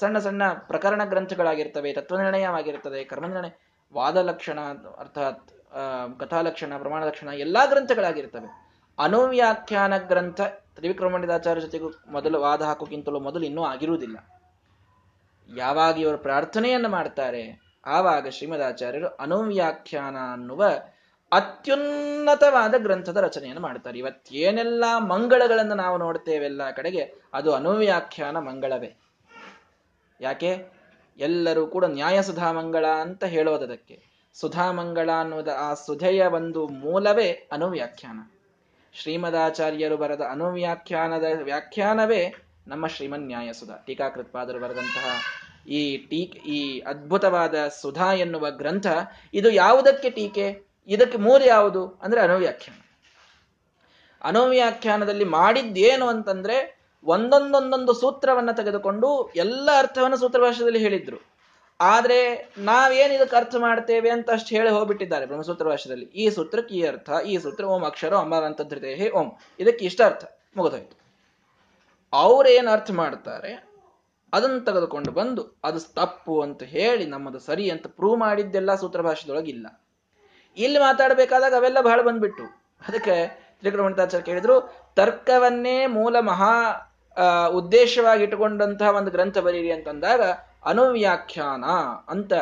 ಸಣ್ಣ 0.00 0.18
ಸಣ್ಣ 0.18 0.52
ಪ್ರಕರಣ 0.52 1.04
ಗ್ರಂಥಗಳಾಗಿರ್ತವೆ 1.04 1.92
ತತ್ವನಿರ್ಣಯವಾಗಿರ್ತದೆ 1.92 3.04
ವಾದ 3.94 4.16
ಲಕ್ಷಣ 4.16 4.60
ಅರ್ಥಾತ್ 4.98 5.50
ಕಥಾಲಕ್ಷಣ 6.20 6.78
ಪ್ರಮಾಣ 6.78 7.04
ಲಕ್ಷಣ 7.04 7.28
ಎಲ್ಲಾ 7.28 7.66
ಗ್ರಂಥಗಳಾಗಿರ್ತವೆ. 7.66 8.66
ಅನುವ್ಯಾಖ್ಯಾನ 8.98 9.98
ಗ್ರಂಥ 9.98 10.40
ತ್ರಿವಿಕ್ರಮಣಿದಾಚಾರ್ಯ 10.76 11.60
ಜೊತೆಗೂ 11.60 11.90
ಮೊದಲು 12.08 12.40
ವಾದ 12.40 12.62
ಹಾಕೋಕ್ಕಿಂತಲೂ 12.62 13.20
ಮೊದಲು 13.20 13.44
ಇನ್ನೂ 13.44 13.64
ಆಗಿರುವುದಿಲ್ಲ. 13.64 14.16
ಯಾವಾಗ 15.56 15.98
ಇವರು 15.98 16.18
ಪ್ರಾರ್ಥನೆಯನ್ನು 16.18 16.88
ಮಾಡ್ತಾರೆ, 16.88 17.60
ಆವಾಗ 17.86 18.28
ಶ್ರೀಮದಾಚಾರ್ಯರು 18.28 19.08
ಅನುವ್ಯಾಖ್ಯಾನ 19.08 20.16
ಅನ್ನುವ 20.32 20.64
ಅತ್ಯುನ್ನತವಾದ 21.32 22.74
ಗ್ರಂಥದ 22.78 23.16
ರಚನೆಯನ್ನು 23.16 23.62
ಮಾಡ್ತಾರೆ. 23.62 23.98
ಇವತ್ತೇನೆಲ್ಲ 23.98 24.84
ಮಂಗಳಗಳನ್ನು 24.98 25.74
ನಾವು 25.74 25.98
ನೋಡ್ತೇವೆಲ್ಲ 25.98 26.70
ಕಡೆಗೆ 26.70 27.14
ಅದು 27.32 27.54
ಅನುವ್ಯಾಖ್ಯಾನ 27.54 28.38
ಮಂಗಳವೇ. 28.38 28.96
ಯಾಕೆ? 30.20 30.76
ಎಲ್ಲರೂ 31.18 31.66
ಕೂಡ 31.66 31.84
ನ್ಯಾಯ 31.84 32.22
ಸುಧಾಮಂಗಳ 32.22 32.86
ಅಂತ 32.86 33.24
ಹೇಳೋದದಕ್ಕೆ. 33.24 34.02
ಸುಧಾ 34.34 34.72
ಮಂಗಳ 34.72 35.10
ಅನ್ನೋದ 35.20 35.48
ಆ 35.58 35.74
ಸುಧೆಯ 35.74 36.26
ಒಂದು 36.26 36.68
ಮೂಲವೇ 36.68 37.48
ಅನುವ್ಯಾಖ್ಯಾನ. 37.52 38.35
ಶ್ರೀಮದಾಚಾರ್ಯರು 39.00 39.96
ಬರೆದ 39.96 40.20
ಅನುವ್ಯಾಖ್ಯಾನದ 40.30 41.24
ವ್ಯಾಖ್ಯಾನವೇ 41.42 42.34
ನಮ್ಮ 42.66 42.86
ಶ್ರೀಮನ್ 42.86 43.22
ನ್ಯಾಯ 43.22 43.52
ಸುಧಾ 43.52 43.84
ಟೀಕಾಕೃತ್ಪಾದರು 43.86 44.60
ಬರೆದಂತಹ 44.60 45.20
ಈ 45.68 45.96
ಟೀ, 45.96 46.22
ಈ 46.24 46.80
ಅದ್ಭುತವಾದ 46.80 47.68
ಸುಧಾ 47.68 48.12
ಎನ್ನುವ 48.12 48.50
ಗ್ರಂಥ, 48.50 48.86
ಇದು 49.34 49.50
ಯಾವುದಕ್ಕೆ 49.50 50.10
ಟೀಕೆ? 50.10 50.66
ಇದಕ್ಕೆ 50.86 51.18
ಮೂಲ 51.18 51.42
ಯಾವುದು? 51.46 51.88
ಅಂದ್ರೆ 51.88 52.20
ಅನುವ್ಯಾಖ್ಯಾನ. 52.20 52.80
ಅನುವ್ಯಾಖ್ಯಾನದಲ್ಲಿ 54.24 55.24
ಮಾಡಿದ್ದೇನು 55.24 56.06
ಅಂತಂದ್ರೆ 56.06 56.80
ಒಂದೊಂದೊಂದೊಂದು 57.04 57.92
ಸೂತ್ರವನ್ನ 57.92 58.50
ತೆಗೆದುಕೊಂಡು 58.50 59.32
ಎಲ್ಲ 59.36 59.70
ಅರ್ಥವನ್ನು 59.78 60.16
ಸೂತ್ರ 60.16 60.44
ಹೇಳಿದ್ರು. 60.76 61.35
ಆದ್ರೆ 61.80 62.18
ನಾವೇನು 62.68 63.12
ಇದಕ್ಕೆ 63.14 63.36
ಅರ್ಥ 63.36 63.54
ಮಾಡ್ತೇವೆ 63.64 64.10
ಅಂತ 64.16 64.28
ಅಷ್ಟು 64.36 64.50
ಹೇಳಿ 64.56 64.70
ಹೋಗ್ಬಿಟ್ಟಿದ್ದಾರೆ 64.76 65.24
ಬ್ರಹ್ಮಸೂತ್ರ 65.30 65.66
ಭಾಷೆಯಲ್ಲಿ 65.72 66.06
ಈ 66.22 66.26
ಸೂತ್ರಕ್ಕೆ 66.36 66.74
ಈ 66.74 66.82
ಅರ್ಥ, 66.92 67.10
ಈ 67.32 67.34
ಸೂತ್ರ 67.38 67.64
ಓಂ 67.74 67.82
ಅಕ್ಷರ 67.90 68.14
ಅಮರಂತ 68.26 68.60
ಹೇ 69.00 69.08
ಓಂ. 69.20 69.28
ಇದಕ್ಕೆ 69.60 69.84
ಇಷ್ಟ 69.90 70.00
ಅರ್ಥ. 70.10 70.24
ಮುಗಿದೋಯ್ತು. 70.58 70.96
ಅವ್ರೇನ್ 72.12 72.68
ಅರ್ಥ 72.74 72.90
ಮಾಡ್ತಾರೆ, 73.02 73.52
ಅದನ್ನು 74.32 74.60
ತೆಗೆದುಕೊಂಡು 74.64 75.10
ಬಂದು 75.12 75.42
ಅದು 75.68 75.80
ತಪ್ಪು 75.98 76.34
ಅಂತ 76.46 76.62
ಹೇಳಿ 76.76 77.04
ನಮ್ಮದು 77.06 77.38
ಸರಿ 77.48 77.66
ಅಂತ 77.74 77.86
ಪ್ರೂವ್ 77.98 78.16
ಮಾಡಿದ್ದೆಲ್ಲ 78.24 78.70
ಸೂತ್ರ 78.74 79.00
ಭಾಷೆದೊಳಗಿಲ್ಲ 79.08 79.66
ಇಲ್ಲಿ 80.56 80.78
ಮಾತಾಡಬೇಕಾದಾಗ 80.78 81.54
ಅವೆಲ್ಲ 81.60 81.78
ಬಹಳ 81.80 82.00
ಬಂದ್ಬಿಟ್ಟು. 82.02 82.44
ಅದಕ್ಕೆ 82.88 83.16
ತ್ರಿಕೃಮಣಿತಾಚಾರ್ಯ 83.60 84.24
ಕೇಳಿದ್ರು, 84.24 84.56
ತರ್ಕವನ್ನೇ 84.98 85.78
ಮೂಲ 85.98 86.16
ಮಹಾ 86.30 86.52
ಉದ್ದೇಶವಾಗಿ 87.60 88.22
ಇಟ್ಟುಕೊಂಡಂತಹ 88.24 88.88
ಒಂದು 88.98 89.10
ಗ್ರಂಥ 89.10 89.38
ಬರೀರಿ 89.46 89.70
ಅಂತಂದಾಗ 89.76 90.22
ಅನುವ್ಯಾಖ್ಯಾನ 90.66 91.64
ಅಂತ 92.08 92.32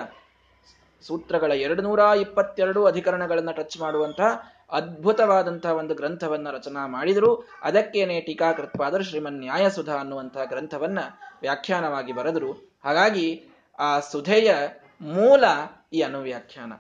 ಸೂತ್ರಗಳ 1.03 1.53
ಎರಡು 1.53 1.83
ನೂರ 1.83 1.99
ಇಪ್ಪತ್ತೆರಡು 1.99 2.85
ಅಧಿಕರಣಗಳನ್ನು 2.85 3.53
ಟಚ್ 3.53 3.81
ಮಾಡುವಂತಹ 3.81 4.55
ಅದ್ಭುತವಾದಂತಹ 4.71 5.73
ಒಂದು 5.73 5.95
ಗ್ರಂಥವನ್ನ 5.95 6.51
ರಚನಾ 6.51 6.87
ಮಾಡಿದರು. 6.87 7.49
ಅದಕ್ಕೇನೆ 7.63 8.21
ಟೀಕಾಕೃತ್ಪಾದರು 8.21 9.03
ಶ್ರೀಮನ್ 9.03 9.39
ನ್ಯಾಯಸುಧಾ 9.39 9.95
ಅನ್ನುವಂತಹ 9.95 10.45
ಗ್ರಂಥವನ್ನ 10.45 10.99
ವ್ಯಾಖ್ಯಾನವಾಗಿ 11.41 12.13
ಬರೆದರು. 12.13 12.75
ಹಾಗಾಗಿ 12.85 13.45
ಆ 13.79 14.01
ಸುಧೆಯ 14.01 14.55
ಮೂಲ 15.01 15.45
ಈ 15.93 16.01
ಅನುವ್ಯಾಖ್ಯಾನ. 16.01 16.73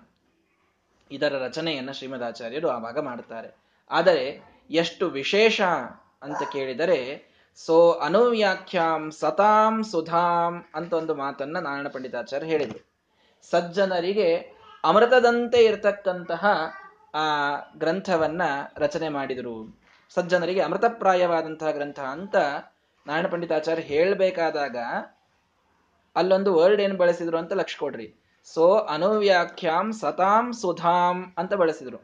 ಇದರ 1.10 1.32
ರಚನೆಯನ್ನ 1.44 1.90
ಶ್ರೀಮದಾಚಾರ್ಯರು 1.90 2.68
ಆವಾಗ 2.68 2.98
ಮಾಡುತ್ತಾರೆ 2.98 3.50
ಆದರೆ 3.90 4.42
ಎಷ್ಟು 4.70 5.06
ವಿಶೇಷ 5.06 5.60
ಅಂತ 6.22 6.42
ಕೇಳಿದರೆ 6.52 6.98
ಸೊ 7.56 7.90
ಅನುವ್ಯಾಖ್ಯಾಂ 7.90 9.12
ಸತಾಂ 9.12 9.82
ಸುಧಾಂ 9.82 10.64
ಅಂತ 10.74 10.92
ಒಂದು 10.92 11.14
ಮಾತನ್ನ 11.14 11.58
ನಾರಾಯಣ 11.58 11.88
ಪಂಡಿತಾಚಾರ್ಯ 11.88 12.46
ಹೇಳಿದರು. 12.46 12.86
ಸಜ್ಜನರಿಗೆ 13.50 14.54
ಅಮೃತದಂತೆ 14.84 15.64
ಇರತಕ್ಕಂತಹ, 15.64 16.46
ಆ, 17.14 17.56
ಗ್ರಂಥವನ್ನ 17.76 18.42
ರಚನೆ 18.76 19.08
ಮಾಡಿದರು. 19.08 19.80
ಸಜ್ಜನರಿಗೆ 20.14 20.60
ಅಮೃತಪ್ರಾಯವಾದಂತಹ 20.60 21.70
ಗ್ರಂಥ 21.70 22.00
ಅಂತ 22.00 22.36
ನಾರಾಯಣ 23.06 23.26
ಪಂಡಿತಾಚಾರ್ಯ 23.26 23.82
ಹೇಳಬೇಕಾದಾಗ, 23.82 24.76
ಅಲ್ಲೊಂದು 26.16 26.54
ವರ್ಡ್ 26.54 26.80
ಏನು 26.80 26.96
ಬಳಸಿದ್ರು 26.96 27.38
ಅಂತ 27.38 27.52
ಲಕ್ಷ 27.52 27.76
ಕೊಡ್ರಿ 27.76 28.14
ಸೊ 28.44 28.74
ಅನುವ್ಯಾಖ್ಯಾಂ 28.74 29.92
ಸತಾಂ 29.92 30.52
ಸುಧಾಂ 30.52 31.34
ಅಂತ 31.38 31.54
ಬಳಸಿದ್ರು. 31.54 31.98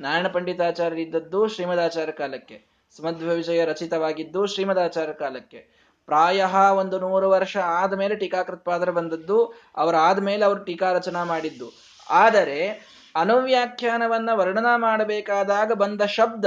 ನಾರಾಯಣ 0.00 0.28
ಪಂಡಿತಾಚಾರ್ಯ 0.28 1.02
ಇದ್ದದ್ದು 1.02 1.48
ಶ್ರೀಮದಾಚಾರ್ಯ 1.48 2.12
ಕಾಲಕ್ಕೆ. 2.12 2.75
ಸುಮಧ್ವ 2.96 3.28
ವಿಜಯ 3.28 3.64
ರಚಿತವಾಗಿದ್ದು 3.64 4.46
ಶ್ರೀಮದಾಚಾರ್ಯ 4.46 5.12
ಕಾಲಕ್ಕೆ. 5.12 5.76
ಪ್ರಾಯ 6.06 6.44
ಒಂದು 6.76 7.00
ನೂರು 7.00 7.30
ವರ್ಷ 7.30 7.56
ಆದಮೇಲೆ 7.56 8.16
ಟೀಕಾಕೃತ್ಪಾದರು 8.16 8.92
ಬಂದದ್ದು 8.92 9.44
ಅವರಾದ್ಮೇಲೆ 9.76 10.44
ಅವರು 10.44 10.64
ಟೀಕಾ 10.64 10.92
ರಚನಾ 10.92 11.24
ಮಾಡಿದ್ದು. 11.24 11.72
ಆದರೆ, 12.10 12.86
ಅನುವ್ಯಾಖ್ಯಾನವನ್ನ 13.16 14.30
ವರ್ಣನಾ 14.32 14.76
ಮಾಡಬೇಕಾದಾಗ 14.76 15.72
ಬಂದ 15.72 16.02
ಶಬ್ದ 16.02 16.44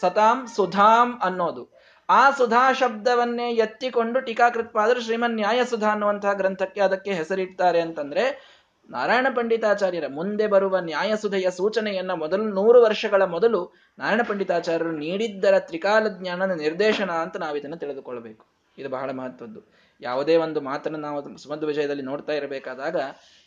ಸತಾಂ 0.00 0.46
ಸುಧಾಂ 0.46 1.20
ಅನ್ನೋದು. 1.22 1.76
ಆ 2.10 2.30
ಸುಧಾ 2.30 2.72
ಶಬ್ದವನ್ನೇ 2.72 3.52
ಎತ್ತಿಕೊಂಡು 3.52 4.20
ಟೀಕಾಕೃತ್ಪಾದರು 4.20 5.00
ಶ್ರೀಮನ್ 5.00 5.34
ನ್ಯಾಯ 5.34 5.64
ಸುಧಾ 5.64 5.90
ಅನ್ನುವಂತಹ 5.90 6.32
ಗ್ರಂಥಕ್ಕೆ 6.32 6.80
ಅದಕ್ಕೆ 6.80 7.12
ಹೆಸರಿಡ್ತಾರೆ 7.12 7.80
ಅಂತಂದ್ರೆ 7.80 8.55
ನಾರಾಯಣ 8.90 9.26
ಪಂಡಿತಾಚಾರ್ಯರ 9.36 10.04
ಮುಂದೆ 10.10 10.46
ಬರುವ 10.46 10.78
ನ್ಯಾಯಸುಧೆಯ 10.78 11.50
ಸೂಚನೆಯನ್ನ 11.50 12.12
ಮೊದಲು 12.12 12.44
ನೂರು 12.44 12.82
ವರ್ಷಗಳ 12.82 13.22
ಮೊದಲು 13.22 13.74
ನಾರಾಯಣ 13.98 14.20
ಪಂಡಿತಾಚಾರ್ಯರು 14.28 14.92
ನೀಡಿದ್ದರ 14.92 15.58
ತ್ರಿಕಾಲ 15.58 16.08
ಜ್ಞಾನದ 16.08 16.50
ನಿರ್ದೇಶನ 16.50 17.10
ಅಂತ 17.10 17.36
ನಾವು 17.36 17.56
ಇದನ್ನು 17.56 17.76
ತಿಳಿದುಕೊಳ್ಳಬೇಕು. 17.76 18.46
ಇದು 18.78 18.88
ಬಹಳ 18.88 19.10
ಮಹತ್ವದ್ದು. 19.10 19.60
ಯಾವುದೇ 20.00 20.36
ಒಂದು 20.36 20.60
ಮಾತನ್ನು 20.60 20.98
ನಾವು 20.98 21.38
ಸುಮಧ್ 21.38 21.64
ವಿಜಯದಲ್ಲಿ 21.64 22.02
ನೋಡ್ತಾ 22.02 22.32
ಇರಬೇಕಾದಾಗ, 22.32 22.96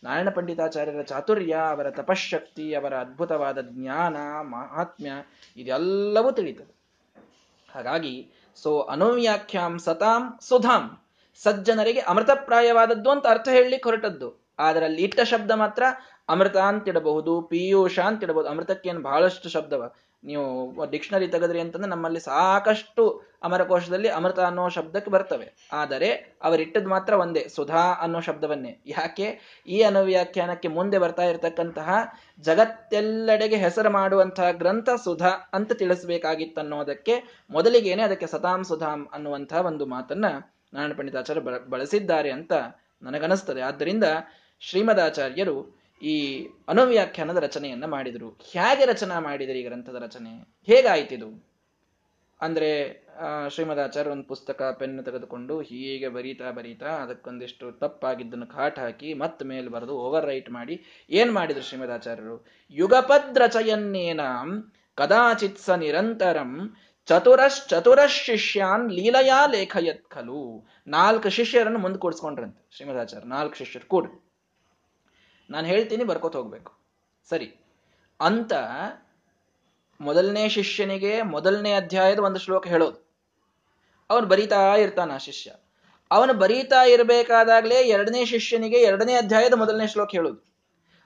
ನಾರಾಯಣ 0.04 0.30
ಪಂಡಿತಾಚಾರ್ಯರ 0.30 1.02
ಚಾತುರ್ಯ, 1.02 1.56
ಅವರ 1.70 1.90
ತಪಶಕ್ತಿ 1.90 2.74
ಅವರ 2.74 2.98
ಅದ್ಭುತವಾದ 2.98 3.58
ಜ್ಞಾನ, 3.62 4.18
ಮಹಾತ್ಮ್ಯ, 4.42 5.12
ಇದೆಲ್ಲವೂ 5.58 6.32
ತಿಳಿತದೆ. 6.32 6.76
ಹಾಗಾಗಿ, 7.76 8.32
ಸೊ 8.56 8.80
ಅನುವ್ಯಾಖ್ಯಾಂ 8.80 9.80
ಸತಾಂ 9.80 10.40
ಸುಧಾಂ, 10.42 11.06
ಸಜ್ಜನರಿಗೆ 11.44 12.00
ಅಮೃತಪ್ರಾಯವಾದದ್ದು 12.00 13.10
ಅಂತ 13.10 13.28
ಅರ್ಥ 13.28 13.48
ಹೇಳಲಿಕ್ಕೆ 13.48 13.90
ಹೊರಟದ್ದು. 13.90 14.49
ಅದರಲ್ಲಿ 14.60 15.02
ಇಟ್ಟ 15.02 15.22
ಶಬ್ದ 15.24 15.52
ಮಾತ್ರ 15.52 15.84
ಅಮೃತ 16.30 16.58
ಅಂತಿಡಬಹುದು 16.58 17.42
ಪಿಯೂಷ 17.42 18.00
ಅಂತಿಡಬಹುದು 18.00 18.50
ಅಮೃತಕ್ಕೇನು 18.50 19.02
ಬಹಳಷ್ಟು 19.02 19.50
ಶಬ್ದವ. 19.50 19.84
ನೀವು 20.24 20.46
ಡಿಕ್ಷನರಿ 20.92 21.28
ತೆಗೆದ್ರಿ 21.28 21.60
ಅಂತಂದ್ರೆ 21.60 21.90
ನಮ್ಮಲ್ಲಿ 21.90 22.20
ಸಾಕಷ್ಟು 22.20 23.04
ಅಮರಕೋಶದಲ್ಲಿ 23.44 24.10
ಅಮೃತ 24.10 24.40
ಅನ್ನೋ 24.40 24.70
ಶಬ್ದಕ್ಕೆ 24.70 25.12
ಬರ್ತವೆ. 25.12 25.48
ಆದರೆ 25.74 26.10
ಅವರಿಟ್ಟದ್ದು 26.44 26.90
ಮಾತ್ರ 26.90 27.14
ಒಂದೇ, 27.14 27.48
ಸುಧಾ 27.56 27.84
ಅನ್ನೋ 28.02 28.20
ಶಬ್ದವನ್ನೇ. 28.20 28.80
ಯಾಕೆ? 28.86 29.28
ಈ 29.68 29.82
ಅನುವ್ಯಾಖ್ಯಾನಕ್ಕೆ 29.82 30.68
ಮುಂದೆ 30.68 30.98
ಬರ್ತಾ 30.98 31.24
ಇರತಕ್ಕಂತಹ 31.24 31.90
ಜಗತ್ತೆಲ್ಲೆಡೆಗೆ 32.40 33.56
ಹೆಸರು 33.56 33.90
ಮಾಡುವಂತಹ 33.90 34.52
ಗ್ರಂಥ 34.52 34.90
ಸುಧಾ 35.04 35.32
ಅಂತ 35.54 35.74
ತಿಳಿಸಬೇಕಾಗಿತ್ತನ್ನೋದಕ್ಕೆ 35.74 37.46
ಮೊದಲಿಗೇನೆ 37.50 38.04
ಅದಕ್ಕೆ 38.04 38.28
ಸತಾಂ 38.28 38.64
ಸುಧಾಂ 38.64 39.08
ಅನ್ನುವಂತಹ 39.14 39.62
ಒಂದು 39.66 39.86
ಮಾತನ್ನ 39.86 40.26
ನಾರಾಯಣ 40.74 40.94
ಪಂಡಿತಾಚಾರ್ಯ 40.98 41.42
ಬಳಸಿದ್ದಾರೆ 41.70 42.32
ಅಂತ 42.32 42.54
ನನಗನಿಸ್ತದೆ 43.02 43.62
ಆದ್ದರಿಂದ 43.62 44.04
ಶ್ರೀಮದಾಚಾರ್ಯರು 44.62 45.58
ಈ 46.02 46.48
ಅನುವ್ಯಾಖ್ಯಾನದ 46.68 47.38
ರಚನೆಯನ್ನ 47.38 47.86
ಮಾಡಿದರು. 47.86 48.30
ಹೇಗೆ 48.52 48.86
ರಚನಾ 48.86 49.20
ಮಾಡಿದರು 49.20 49.58
ಈ 49.58 49.64
ಗ್ರಂಥದ 49.64 50.04
ರಚನೆ? 50.04 50.32
ಹೇಗಾಯ್ತಿದು? 50.66 51.50
ಅಂದ್ರೆ 52.42 52.70
ಶ್ರೀಮದಾಚಾರ್ಯ 53.50 54.12
ಒಂದು 54.12 54.24
ಪುಸ್ತಕ, 54.24 54.76
ಪೆನ್ 54.80 55.06
ತೆಗೆದುಕೊಂಡು 55.06 55.62
ಹೀಗೆ 55.62 56.08
ಬರೀತಾ 56.08 56.52
ಬರೀತಾ 56.52 56.86
ಅದಕ್ಕೊಂದಿಷ್ಟು 56.86 57.72
ತಪ್ಪಾಗಿದ್ದನ್ನು 57.72 58.48
ಕಾಟ್ 58.48 58.80
ಹಾಕಿ 58.80 59.14
ಮತ್ತೆ 59.14 59.46
ಮೇಲೆ 59.46 59.68
ಬರೆದು 59.68 59.96
ಓವರ್ 59.98 60.26
ರೈಟ್ 60.26 60.50
ಮಾಡಿ 60.50 61.08
ಏನ್ 61.10 61.32
ಮಾಡಿದ್ರು 61.32 61.64
ಶ್ರೀಮದಾಚಾರ್ಯರು? 61.64 62.46
ಯುಗಪದ್ 62.70 63.38
ರಚಯನ್ನೇನ 63.38 64.22
ಕದಾಚಿತ್ 64.96 65.60
ಸ 65.60 65.70
ನಿರಂತರಂ 65.70 66.76
ಚತುರಶ್ಚತುರ 67.06 68.00
ಶಿಷ್ಯಾನ್ 68.08 68.92
ಲೀಲಯಾ 68.92 69.46
ಲೇಖಯತ್ 69.46 70.10
ಖಲು. 70.10 70.68
ನಾಲ್ಕು 70.88 71.30
ಶಿಷ್ಯರನ್ನು 71.30 71.80
ಮುಂದೆ 71.80 72.00
ಕೂಡಿಸ್ಕೊಂಡ್ರಂತೆ 72.00 72.76
ಶ್ರೀಮದಾಚಾರ್ಯ. 72.76 73.28
ನಾಲ್ಕು 73.28 73.56
ಶಿಷ್ಯರು 73.56 73.88
ಕೂಡ. 73.88 74.06
ನಾನು 75.50 75.68
ಹೇಳ್ತೀನಿ 75.68 76.04
ಬರ್ಕೋತ 76.04 76.36
ಹೋಗ್ಬೇಕು. 76.36 76.74
ಸರಿ. 77.30 77.56
ಅಂತ 78.20 78.54
ಮೊದಲನೇ 80.02 80.50
ಶಿಷ್ಯನಿಗೆ 80.50 81.22
ಮೊದಲನೇ 81.22 81.74
ಅಧ್ಯಾಯದ 81.74 82.20
ಒಂದು 82.20 82.40
ಶ್ಲೋಕ 82.40 82.68
ಹೇಳೋದು. 82.68 83.10
ಅವನು 84.10 84.28
ಬರೀತಾ 84.28 84.76
ಇರ್ತಾನ 84.76 85.18
ಶಿಷ್ಯ. 85.18 85.52
ಅವನು 86.12 86.34
ಬರೀತಾ 86.34 86.84
ಇರಬೇಕಾದಾಗಲೇ 86.84 87.76
ಎರಡನೇ 87.76 88.26
ಶಿಷ್ಯನಿಗೆ 88.26 88.78
ಎರಡನೇ 88.78 89.14
ಅಧ್ಯಾಯದ 89.14 89.54
ಮೊದಲನೇ 89.54 89.88
ಶ್ಲೋಕ 89.88 90.12
ಹೇಳೋದು. 90.12 90.50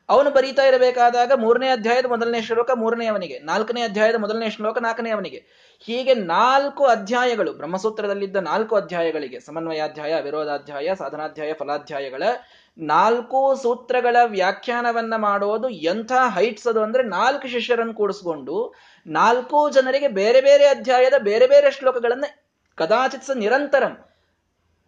ಅವನು 0.10 0.32
ಬರೀತಾ 0.32 0.64
ಇರಬೇಕಾದಾಗ 0.64 1.32
ಮೂರನೇ 1.32 1.70
ಅಧ್ಯಾಯದ 1.70 2.06
ಮೊದಲನೇ 2.06 2.42
ಶ್ಲೋಕ, 2.42 2.72
ಮೂರನೇ 2.76 3.06
ಅವನಿಗೆ, 3.06 3.40
ನಾಲ್ಕನೇ 3.40 3.82
ಅಧ್ಯಾಯದ 3.82 4.16
ಮೊದಲನೇ 4.16 4.50
ಶ್ಲೋಕ, 4.50 4.78
ನಾಲ್ಕನೇ 4.78 5.10
ಅವನಿಗೆ. 5.10 5.46
ಹೀಗೆ 5.80 6.14
ನಾಲ್ಕು 6.14 6.86
ಅಧ್ಯಾಯಗಳು, 6.86 7.54
ಬ್ರಹ್ಮಸೂತ್ರದಲ್ಲಿದ್ದ 7.54 8.36
ನಾಲ್ಕು 8.36 8.76
ಅಧ್ಯಾಯಗಳಿಗೆ, 8.76 9.40
ಸಮನ್ವಯಾಧ್ಯಾಯ, 9.40 10.22
ವಿರೋಧಾಧ್ಯಾಯ, 10.22 10.96
ಸಾಧನಾಧ್ಯಾಯ, 10.96 11.54
ಫಲಾಧ್ಯಾಯಗಳ 11.54 12.24
ನಾಲ್ಕು 12.78 13.60
ಸೂತ್ರಗಳ 13.62 14.16
ವ್ಯಾಖ್ಯಾನವನ್ನ 14.26 15.16
ಮಾಡೋದು 15.16 15.70
ಎಂಥ 15.70 16.12
ಹೈಟ್ಸ್ 16.12 16.68
ಅದು 16.68 16.84
ಅಂದ್ರೆ 16.84 17.04
ನಾಲ್ಕು 17.04 17.48
ಶಿಷ್ಯರನ್ನು 17.48 17.94
ಕೂಡಿಸ್ಕೊಂಡು 17.94 18.74
ನಾಲ್ಕು 19.08 19.70
ಜನರಿಗೆ 19.70 20.08
ಬೇರೆ 20.08 20.42
ಬೇರೆ 20.42 20.66
ಅಧ್ಯಾಯದ 20.66 21.14
ಬೇರೆ 21.18 21.48
ಬೇರೆ 21.48 21.72
ಶ್ಲೋಕಗಳನ್ನ 21.72 22.26
ಕದಾಚಿತ್ಸ 22.76 23.32
ನಿರಂತರಂ, 23.32 24.06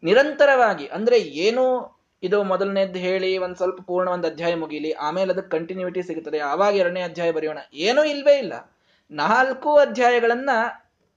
ನಿರಂತರವಾಗಿ 0.04 0.88
ಅಂದ್ರೆ 0.88 1.18
ಏನು 1.20 1.96
ಇದು 2.24 2.44
ಮೊದಲನೇದ್ದು 2.44 3.00
ಹೇಳಿ, 3.00 3.38
ಒಂದ್ 3.38 3.56
ಸ್ವಲ್ಪ 3.56 3.82
ಪೂರ್ಣ 3.82 4.10
ಒಂದು 4.10 4.28
ಅಧ್ಯಾಯ 4.28 4.56
ಮುಗಿಲಿ, 4.56 4.92
ಆಮೇಲೆ 4.92 5.34
ಅದಕ್ಕೆ 5.34 5.58
ಕಂಟಿನ್ಯೂಟಿ 5.58 6.04
ಸಿಗುತ್ತದೆ, 6.04 6.40
ಆವಾಗ 6.40 6.76
ಎರಡನೇ 6.76 7.02
ಅಧ್ಯಾಯ 7.02 7.32
ಬರೆಯೋಣ. 7.32 7.58
ಏನೂ 7.74 8.04
ಇಲ್ವೇ 8.04 8.38
ಇಲ್ಲ. 8.38 8.54
ನಾಲ್ಕು 9.12 9.78
ಅಧ್ಯಾಯಗಳನ್ನ 9.78 10.50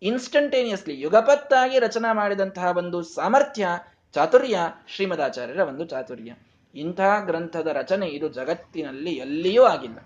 ಇನ್ಸ್ಟಂಟೇನಿಯಸ್ಲಿ 0.02 1.00
ಯುಗಪತ್ತಾಗಿ 1.00 1.78
ರಚನಾ 1.78 2.12
ಮಾಡಿದಂತಹ 2.12 2.76
ಒಂದು 2.76 3.02
ಸಾಮರ್ಥ್ಯ, 3.02 3.68
ಚಾತುರ್ಯ, 4.12 4.58
ಶ್ರೀಮದಾಚಾರ್ಯರ 4.88 5.58
ಒಂದು 5.58 5.84
ಚಾತುರ್ಯ. 5.84 6.32
ಇಂತಹ 6.74 7.20
ಗ್ರಂಥದ 7.24 7.66
ರಚನೆ 7.66 8.06
ಇದು 8.06 8.28
ಜಗತ್ತಿನಲ್ಲಿ 8.28 9.12
ಎಲ್ಲಿಯೂ 9.12 9.62
ಆಗಿಲ್ಲ. 9.64 9.98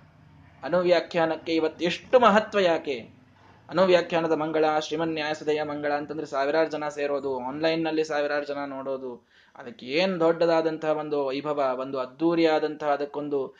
ಅನುವ್ಯಾಖ್ಯಾನಕ್ಕೆ 0.62 1.54
ಇವತ್ತೆಷ್ಟು 1.54 2.20
ಮಹತ್ವ 2.20 2.60
ಯಾಕೆ? 2.60 3.22
ಅನುವ್ಯಾಖ್ಯಾನದ 3.68 4.32
ಮಂಗಳ, 4.32 4.64
ಶ್ರೀಮನ್ 4.78 5.14
ನ್ಯಾಯಸದಯ 5.14 5.62
ಮಂಗಳ 5.62 5.92
ಅಂತಂದ್ರೆ 5.92 6.26
ಸಾವಿರಾರು 6.26 6.70
ಜನ 6.70 6.88
ಸೇರೋದು 6.88 7.38
ಆನ್ಲೈನ್ನಲ್ಲಿ 7.38 8.04
ಸಾವಿರಾರು 8.04 8.46
ಜನ 8.46 8.58
ನೋಡೋದು. 8.66 9.28
ಅದಕ್ಕೆ 9.56 9.86
ಏನು 9.86 10.20
ದೊಡ್ಡದಾದಂತಹ 10.20 10.90
ಒಂದು 10.90 11.26
ವೈಭವ, 11.26 11.78
ಒಂದು 11.80 11.98
ಅದ್ದೂರಿಯಾದಂತಹ 11.98 12.92
ಅದಕ್ಕೊಂದು 12.92 13.56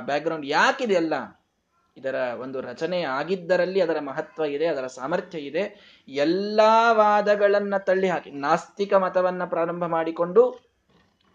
ಬ್ಯಾಕ್ಗ್ರೌಂಡ್ 0.00 0.46
ಯಾಕಿದೆಯಲ್ಲ 0.46 1.14
ಇದರ 1.96 2.14
ಒಂದು 2.14 2.60
ರಚನೆ 2.60 3.02
ಆಗಿದ್ದರಲ್ಲಿ 3.02 3.80
ಅದರ 3.80 3.98
ಮಹತ್ವ 4.00 4.44
ಇದೆ, 4.44 4.66
ಅದರ 4.66 4.86
ಸಾಮರ್ಥ್ಯ 4.86 5.38
ಇದೆ. 5.38 5.64
ಎಲ್ಲಾ 6.08 6.92
ವಾದಗಳನ್ನ 6.92 7.76
ತಳ್ಳಿ 7.76 8.08
ಹಾಕಿ 8.08 8.30
ನಾಸ್ತಿಕ 8.30 8.94
ಮತವನ್ನ 8.94 9.44
ಪ್ರಾರಂಭ 9.44 9.84
ಮಾಡಿಕೊಂಡು 9.84 10.69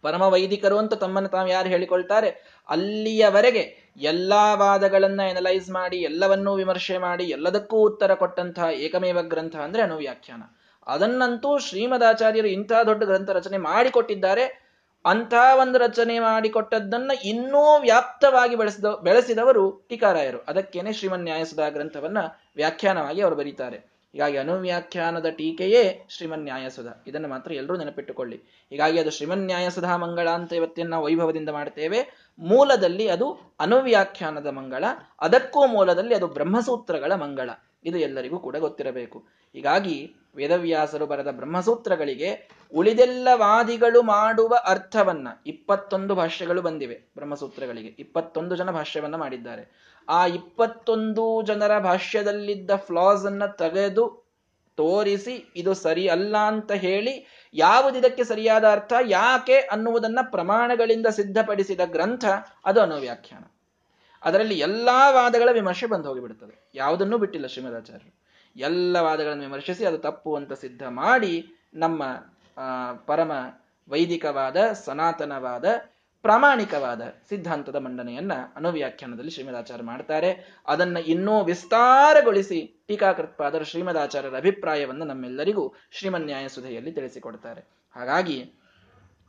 ಪರಮ 0.06 0.22
ವೈದಿಕರು 0.22 0.78
ಅಂತ 0.78 0.94
ತಮ್ಮನ್ನು 0.94 1.30
ತಾವು 1.30 1.48
ಯಾರು 1.48 1.70
ಹೇಳಿಕೊಳ್ತಾರೆ? 1.70 2.30
ಅಲ್ಲಿಯವರೆಗೆ 2.70 3.64
ಎಲ್ಲಾ 3.98 4.54
ವಾದಗಳನ್ನ 4.54 5.22
ಎನಲೈಸ್ 5.30 5.70
ಮಾಡಿ, 5.70 5.98
ಎಲ್ಲವನ್ನೂ 5.98 6.54
ವಿಮರ್ಶೆ 6.56 6.98
ಮಾಡಿ, 6.98 7.24
ಎಲ್ಲದಕ್ಕೂ 7.24 7.78
ಉತ್ತರ 7.78 8.14
ಕೊಟ್ಟಂತಹ 8.14 8.68
ಏಕಮೇವ 8.74 9.22
ಗ್ರಂಥ 9.22 9.56
ಅಂದ್ರೆ 9.56 9.82
ಅನುವ್ಯಾಖ್ಯಾನ 9.84 10.44
ಅದನ್ನಂತೂ 10.88 11.58
ಶ್ರೀಮದಾಚಾರ್ಯರು 11.58 12.48
ಇಂತಹ 12.48 12.82
ದೊಡ್ಡ 12.82 13.04
ಗ್ರಂಥ 13.04 13.30
ರಚನೆ 13.30 13.58
ಮಾಡಿಕೊಟ್ಟಿದ್ದಾರೆ. 13.58 14.66
ಅಂಥ 15.06 15.34
ಒಂದು 15.62 15.78
ರಚನೆ 15.78 16.20
ಮಾಡಿಕೊಟ್ಟದ್ದನ್ನ 16.20 17.12
ಇನ್ನೂ 17.26 17.80
ವ್ಯಾಪ್ತವಾಗಿ 17.80 18.56
ಬೆಳೆಸಿದ, 18.56 18.86
ಬೆಳೆಸಿದವರು 18.86 19.64
ಟೀಕಾರಾಯರು. 19.90 20.40
ಅದಕ್ಕೇನೆ 20.48 20.94
ಶ್ರೀಮನ್ 20.94 21.24
ನ್ಯಾಯಸುಧಾ 21.24 21.70
ಗ್ರಂಥವನ್ನ 21.70 22.18
ವ್ಯಾಖ್ಯಾನವಾಗಿ 22.56 23.22
ಅವರು 23.22 23.36
ಬರೀತಾರೆ. 23.36 23.95
ಹೀಗಾಗಿ 24.16 24.38
ಅನುವ್ಯಾಖ್ಯಾನದ 24.38 25.26
ಟೀಕೆಯೇ 25.30 26.06
ಶ್ರೀಮನ್ 26.10 26.44
ನ್ಯಾಯಸುಧ 26.44 26.88
ಇದನ್ನು 27.08 27.28
ಮಾತ್ರ 27.28 27.52
ಎಲ್ಲರೂ 27.52 27.78
ನೆನಪಿಟ್ಟುಕೊಳ್ಳಿ. 27.78 28.38
ಹೀಗಾಗಿ 28.70 29.00
ಅದು 29.00 29.12
ಶ್ರೀಮನ್ 29.12 29.46
ನ್ಯಾಯಸುಧಾ 29.46 29.98
ಮಂಗಳ 29.98 30.30
ಅಂತ 30.30 30.54
ಇವತ್ತಿನ 30.54 30.88
ನಾವು 30.88 31.06
ವೈಭವದಿಂದ 31.06 31.50
ಮಾಡ್ತೇವೆ. 31.50 32.30
ಮೂಲದಲ್ಲಿ 32.40 33.08
ಅದು 33.08 33.56
ಅನುವ್ಯಾಖ್ಯಾನದ 33.60 34.48
ಮಂಗಳ. 34.48 34.84
ಅದಕ್ಕೂ 35.20 35.68
ಮೂಲದಲ್ಲಿ 35.68 36.16
ಅದು 36.16 36.28
ಬ್ರಹ್ಮಸೂತ್ರಗಳ 36.28 37.16
ಮಂಗಳ. 37.16 37.50
ಇದು 37.86 37.98
ಎಲ್ಲರಿಗೂ 37.98 38.40
ಕೂಡ 38.40 38.58
ಗೊತ್ತಿರಬೇಕು. 38.58 39.20
ಹೀಗಾಗಿ 39.54 40.16
ವೇದವ್ಯಾಸರು 40.36 41.06
ಬರೆದ 41.06 41.28
ಬ್ರಹ್ಮಸೂತ್ರಗಳಿಗೆ 41.32 42.50
ಉಳಿದೆಲ್ಲ 42.76 43.28
ವಾದಿಗಳು 43.34 44.02
ಮಾಡುವ 44.02 44.56
ಅರ್ಥವನ್ನ 44.66 45.28
ಇಪ್ಪತ್ತೊಂದು 45.46 46.16
ಭಾಷ್ಯಗಳು 46.16 46.62
ಬಂದಿವೆ. 46.62 46.96
ಬ್ರಹ್ಮಸೂತ್ರಗಳಿಗೆ 46.96 47.88
ಇಪ್ಪತ್ತೊಂದು 47.88 48.56
ಜನ 48.56 48.72
ಭಾಷ್ಯವನ್ನ 48.72 49.16
ಮಾಡಿದ್ದಾರೆ. 49.16 49.95
ಆ 50.10 50.26
ಇಪ್ಪತ್ತೊಂದು 50.26 51.42
ಜನರ 51.42 51.80
ಭಾಷ್ಯದಲ್ಲಿದ್ದ 51.80 52.72
ಫ್ಲಾಸ್ 52.76 53.26
ಅನ್ನ 53.26 53.46
ತೆಗೆದು 53.46 54.26
ತೋರಿಸಿ, 54.76 55.54
ಇದು 55.56 55.74
ಸರಿ 55.74 56.08
ಅಲ್ಲ 56.08 56.38
ಅಂತ 56.38 56.72
ಹೇಳಿ 56.72 57.44
ಯಾವುದಿದಕ್ಕೆ 57.54 58.24
ಸರಿಯಾದ 58.24 58.66
ಅರ್ಥ, 58.72 58.94
ಯಾಕೆ 59.06 59.60
ಅನ್ನುವುದನ್ನ 59.60 60.20
ಪ್ರಮಾಣಗಳಿಂದ 60.32 61.08
ಸಿದ್ಧಪಡಿಸಿದ 61.08 61.80
ಗ್ರಂಥ, 61.86 62.26
ಅದು 62.66 62.82
ಅನುವ್ಯಾಖ್ಯಾನ. 62.82 63.44
ಅದರಲ್ಲಿ 64.24 64.60
ಎಲ್ಲಾ 64.60 65.12
ವಾದಗಳ 65.12 65.50
ವಿಮರ್ಶೆ 65.52 65.86
ಬಂದು 65.86 66.08
ಹೋಗಿಬಿಡುತ್ತದೆ 66.08 66.72
ಯಾವುದನ್ನೂ 66.76 67.18
ಬಿಟ್ಟಿಲ್ಲ 67.18 67.48
ಶ್ರೀಮದಾಚಾರ್ಯರು. 67.48 68.22
ಎಲ್ಲ 68.56 68.98
ವಾದಗಳನ್ನು 69.00 69.44
ವಿಮರ್ಶಿಸಿ, 69.44 69.86
ಅದು 69.86 69.98
ತಪ್ಪು 69.98 70.36
ಅಂತ 70.36 70.54
ಸಿದ್ಧ 70.54 70.84
ಮಾಡಿ, 70.84 71.46
ನಮ್ಮ 71.74 72.04
ಪರಮ 73.06 73.32
ವೈದಿಕವಾದ, 73.90 74.72
ಸನಾತನವಾದ 74.72 75.66
ಪ್ರಾಮಾಣಿಕವಾದ 76.26 77.02
ಸಿದ್ಧಾಂತದ 77.30 77.76
ಮಂಡನೆಯನ್ನ 77.76 78.34
ಅನುವ್ಯಾಖ್ಯಾನದಲ್ಲಿ 78.56 79.32
ಶ್ರೀಮದಾಚಾರ್ಯ 79.32 79.84
ಮಾಡ್ತಾರೆ. 79.84 80.30
ಅದನ್ನ 80.68 80.98
ಇನ್ನೂ 80.98 81.44
ವಿಸ್ತಾರಗೊಳಿಸಿ 81.44 82.84
ಟೀಕಾಕೃತ್ಪಾದರ 82.88 83.64
ಶ್ರೀಮದಾಚಾರ್ಯರ 83.64 84.38
ಅಭಿಪ್ರಾಯವನ್ನು 84.38 85.06
ನಮ್ಮೆಲ್ಲರಿಗೂ 85.06 85.74
ಶ್ರೀಮನ್ಯಾಯ 85.92 86.48
ಸುಧೆಯಲ್ಲಿ 86.48 86.92
ತಿಳಿಸಿಕೊಡ್ತಾರೆ. 86.92 87.62
ಹಾಗಾಗಿ 87.96 88.38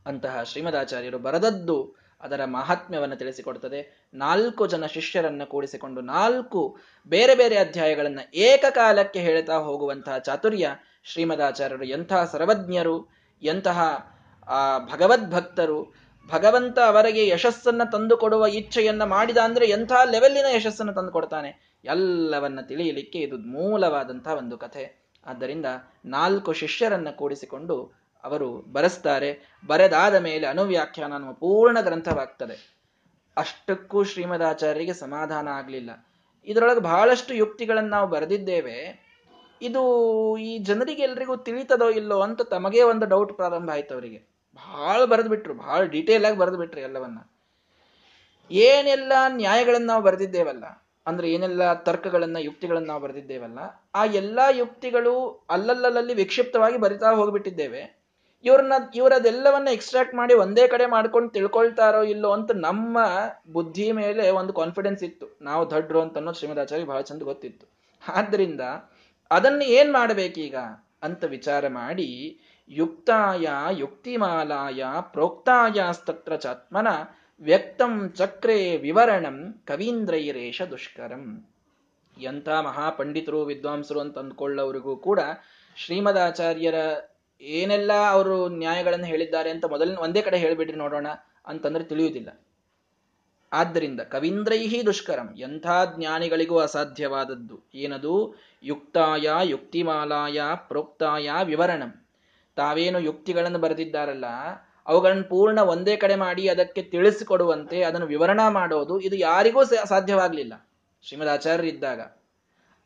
ಅಂತಹ 0.07 0.43
ಶ್ರೀಮದಾಚಾರ್ಯರು 0.43 1.19
ಬರದದ್ದು 1.19 1.79
ಅದರ 2.21 2.45
ಮಹಾತ್ಮ್ಯವನ್ನು 2.45 3.17
ತಿಳಿಸಿಕೊಡ್ತದೆ. 3.17 4.09
ನಾಲ್ಕು 4.15 4.67
ಜನ 4.67 4.87
ಶಿಷ್ಯರನ್ನ 4.87 5.45
ಕೂಡಿಸಿಕೊಂಡು 5.45 6.01
ನಾಲ್ಕು 6.01 6.79
ಬೇರೆ 7.09 7.35
ಬೇರೆ 7.35 7.59
ಅಧ್ಯಾಯಗಳನ್ನ 7.59 8.21
ಏಕಕಾಲಕ್ಕೆ 8.35 9.21
ಹೇಳ್ತಾ 9.21 9.57
ಹೋಗುವಂತಹ 9.57 10.19
ಚಾತುರ್ಯ 10.19 10.71
ಶ್ರೀಮದಾಚಾರ್ಯರು 11.05 11.85
ಎಂತಹ 11.85 12.25
ಸರ್ವಜ್ಞರು, 12.25 12.97
ಎಂತಹ 13.43 13.79
ಭಗವದ್ಭಕ್ತರು 14.93 16.06
ಭಗವಂತ 16.29 16.79
ಅವರಿಗೆ 16.79 17.29
ಯಶಸ್ಸನ್ನ 17.29 17.83
ತಂದುಕೊಡುವ 17.93 18.47
ಇಚ್ಛೆಯನ್ನ 18.47 19.05
ಮಾಡಿದ 19.05 19.37
ಅಂದ್ರೆ 19.37 19.67
ಎಂಥ 19.67 19.93
ಲೆವೆಲ್ಲಿನ 20.11 20.45
ಯಶಸ್ಸನ್ನು 20.55 20.95
ತಂದು 20.95 21.13
ಕೊಡ್ತಾನೆ 21.13 21.81
ಎಲ್ಲವನ್ನ 21.85 22.61
ತಿಳಿಯಲಿಕ್ಕೆ 22.61 23.19
ಇದು 23.19 23.37
ಮೂಲವಾದಂತಹ 23.39 24.33
ಒಂದು 24.33 24.59
ಕಥೆ. 24.59 25.07
ಆದ್ದರಿಂದ 25.27 25.67
ನಾಲ್ಕು 26.05 26.53
ಶಿಷ್ಯರನ್ನ 26.53 27.11
ಕೂಡಿಸಿಕೊಂಡು 27.11 27.93
ಅವರು 28.25 28.53
ಬರೆಸ್ತಾರೆ. 28.73 29.59
ಬರೆದಾದ 29.67 30.15
ಮೇಲೆ 30.15 30.47
ಅನುವ್ಯಾಖ್ಯಾನ 30.47 31.15
ಅನ್ನುವ 31.15 31.33
ಪೂರ್ಣ 31.33 31.81
ಗ್ರಂಥವಾಗ್ತದೆ. 31.81 32.77
ಅಷ್ಟಕ್ಕೂ 33.37 34.05
ಶ್ರೀಮದಾಚಾರ್ಯರಿಗೆ 34.05 34.93
ಸಮಾಧಾನ 34.93 35.49
ಆಗಲಿಲ್ಲ. 35.49 36.07
ಇದರೊಳಗೆ 36.45 36.81
ಬಹಳಷ್ಟು 36.81 37.35
ಯುಕ್ತಿಗಳನ್ನು 37.35 37.91
ನಾವು 37.91 38.09
ಬರೆದಿದ್ದೇವೆ. 38.09 39.07
ಇದು 39.63 40.39
ಈ 40.39 40.59
ಜನರಿಗೆ 40.59 41.03
ಎಲ್ರಿಗೂ 41.03 41.37
ತಿಳಿತದೋ 41.37 41.91
ಇಲ್ಲೋ 41.91 42.21
ಅಂತ 42.21 42.43
ತಮಗೇ 42.43 42.83
ಒಂದು 42.83 43.07
ಡೌಟ್ 43.07 43.35
ಪ್ರಾರಂಭ 43.35 43.71
ಆಯ್ತು 43.71 43.95
ಅವರಿಗೆ. 43.95 44.36
ಬಹಳ 44.57 45.05
ಬರೆದು 45.05 45.29
ಬಿಟ್ರು 45.29 45.55
ಬಹಳ 45.55 45.83
ಡೀಟೇಲ್ 45.85 46.25
ಆಗಿ 46.25 46.39
ಬರೆದು 46.39 46.59
ಬಿಟ್ರು 46.59 46.81
ಎಲ್ಲವನ್ನ. 46.81 47.19
ಏನೆಲ್ಲ 48.51 49.13
ನ್ಯಾಯಗಳನ್ನ 49.29 49.87
ನಾವು 49.87 50.03
ಬರೆದಿದ್ದೇವಲ್ಲ, 50.03 50.65
ಅಂದ್ರೆ 51.07 51.31
ಏನೆಲ್ಲ 51.31 51.75
ತರ್ಕಗಳನ್ನ, 51.75 52.37
ಯುಕ್ತಿಗಳನ್ನ 52.41 52.87
ನಾವು 52.87 53.01
ಬರೆದಿದ್ದೇವಲ್ಲ, 53.01 53.59
ಆ 53.95 54.05
ಎಲ್ಲಾ 54.05 54.49
ಯುಕ್ತಿಗಳು 54.51 55.47
ಅಲ್ಲಲ್ಲಲ್ಲಿ 55.51 56.15
ವಿಕ್ಷಿಪ್ತವಾಗಿ 56.15 56.79
ಬರಿತಾ 56.79 57.13
ಹೋಗ್ಬಿಟ್ಟಿದ್ದೇವೆ. 57.13 57.83
ಇವ್ರನ್ನ, 58.45 58.73
ಇವರದೆಲ್ಲವನ್ನ 58.95 59.69
ಎಕ್ಸ್ಟ್ರಾಕ್ಟ್ 59.69 60.15
ಮಾಡಿ 60.15 60.35
ಒಂದೇ 60.35 60.69
ಕಡೆ 60.69 60.87
ಮಾಡ್ಕೊಂಡು 60.87 61.31
ತಿಳ್ಕೊಳ್ತಾರೋ 61.31 62.03
ಇಲ್ಲೋ 62.03 62.31
ಅಂತ 62.31 62.51
ನಮ್ಮ 62.55 62.99
ಬುದ್ಧಿ 63.53 63.93
ಮೇಲೆ 63.93 64.31
ಒಂದು 64.31 64.53
ಕಾನ್ಫಿಡೆನ್ಸ್ 64.53 65.03
ಇತ್ತು. 65.03 65.39
ನಾವು 65.43 65.71
ದಡ್ರು 65.71 66.01
ಅಂತ 66.01 66.17
ಅನ್ನೋದು 66.17 66.39
ಶ್ರೀಮದಾಚಾರ್ಯ 66.39 66.85
ಬಹಳ 66.85 67.01
ಚಂದ 67.01 67.23
ಗೊತ್ತಿತ್ತು. 67.23 67.67
ಆದ್ರಿಂದ 68.15 68.61
ಅದನ್ನ 69.31 69.63
ಏನ್ 69.63 69.93
ಮಾಡ್ಬೇಕೀಗ 69.93 70.57
ಅಂತ 71.03 71.25
ವಿಚಾರ 71.25 71.69
ಮಾಡಿ 71.69 72.09
ಯುಕ್ತಾಯ 72.69 73.49
ಯುಕ್ತಿಮಾಲಾಯ 73.71 74.85
ಪ್ರೋಕ್ತಾಯಸ್ತತ್ರ 75.01 76.37
ಚಾತ್ಮನ 76.37 76.89
ವ್ಯಕ್ತಂ 77.41 78.13
ಚಕ್ರೇ 78.17 78.77
ವಿವರಣಂ 78.77 79.63
ಕವೀಂದ್ರೈರೇಶ 79.67 80.63
ದುಷ್ಕರಂ. 80.63 81.49
ಎಂಥ 82.21 82.49
ಮಹಾಪಂಡಿತರು 82.49 83.45
ವಿದ್ವಾಂಸರು 83.45 84.01
ಅಂತ 84.01 84.19
ಅಂದ್ಕೊಳ್ಳೋರಿಗೂ 84.19 84.97
ಕೂಡ 84.97 85.21
ಶ್ರೀಮದಾಚಾರ್ಯರ 85.77 86.75
ಏನೆಲ್ಲ 87.41 87.93
ಅವರು 88.11 88.49
ನ್ಯಾಯಗಳನ್ನು 88.49 89.07
ಹೇಳಿದ್ದಾರೆ 89.07 89.51
ಅಂತ 89.51 89.65
ಮೊದಲಿನ 89.65 89.99
ಒಂದೇ 89.99 90.23
ಕಡೆ 90.23 90.39
ಹೇಳಿಬಿಡ್ರಿ 90.39 90.77
ನೋಡೋಣ 90.77 91.07
ಅಂತಂದ್ರೆ 91.47 91.85
ತಿಳಿಯುವುದಿಲ್ಲ. 91.85 92.41
ಆದ್ದರಿಂದ 93.53 94.01
ಕವೀಂದ್ರೈಹಿ 94.01 94.87
ದುಷ್ಕರಂ, 94.87 95.35
ಎಂಥ 95.39 95.67
ಜ್ಞಾನಿಗಳಿಗೂ 95.97 96.59
ಅಸಾಧ್ಯವಾದದ್ದು? 96.59 97.61
ಏನದು? 97.75 98.35
ಯುಕ್ತಾಯ 98.63 99.31
ಯುಕ್ತಿಮಾಲಾಯ 99.43 100.43
ಪ್ರೋಕ್ತಾಯ 100.55 101.31
ವಿವರಣಂ. 101.45 102.06
ತಾವೇನು 102.57 102.99
ಯುಕ್ತಿಗಳನ್ನು 102.99 103.59
ಬರೆದಿದ್ದಾರಲ್ಲ, 103.59 104.25
ಅವುಗಳನ್ನು 104.87 105.25
ಪೂರ್ಣ 105.25 105.59
ಒಂದೇ 105.59 105.97
ಕಡೆ 105.97 106.15
ಮಾಡಿ 106.15 106.49
ಅದಕ್ಕೆ 106.49 106.83
ತಿಳಿಸಿಕೊಡುವಂತೆ 106.83 107.83
ಅದನ್ನು 107.83 108.07
ವಿವರಣಾ 108.07 108.51
ಮಾಡೋದು 108.51 109.01
ಇದು 109.01 109.17
ಯಾರಿಗೂ 109.17 109.65
ಸಾಧ್ಯವಾಗಲಿಲ್ಲ. 109.65 110.71
ಶ್ರೀಮದ್ 111.03 111.29
ಆಚಾರ್ಯರಿದ್ದಾಗ 111.29 112.01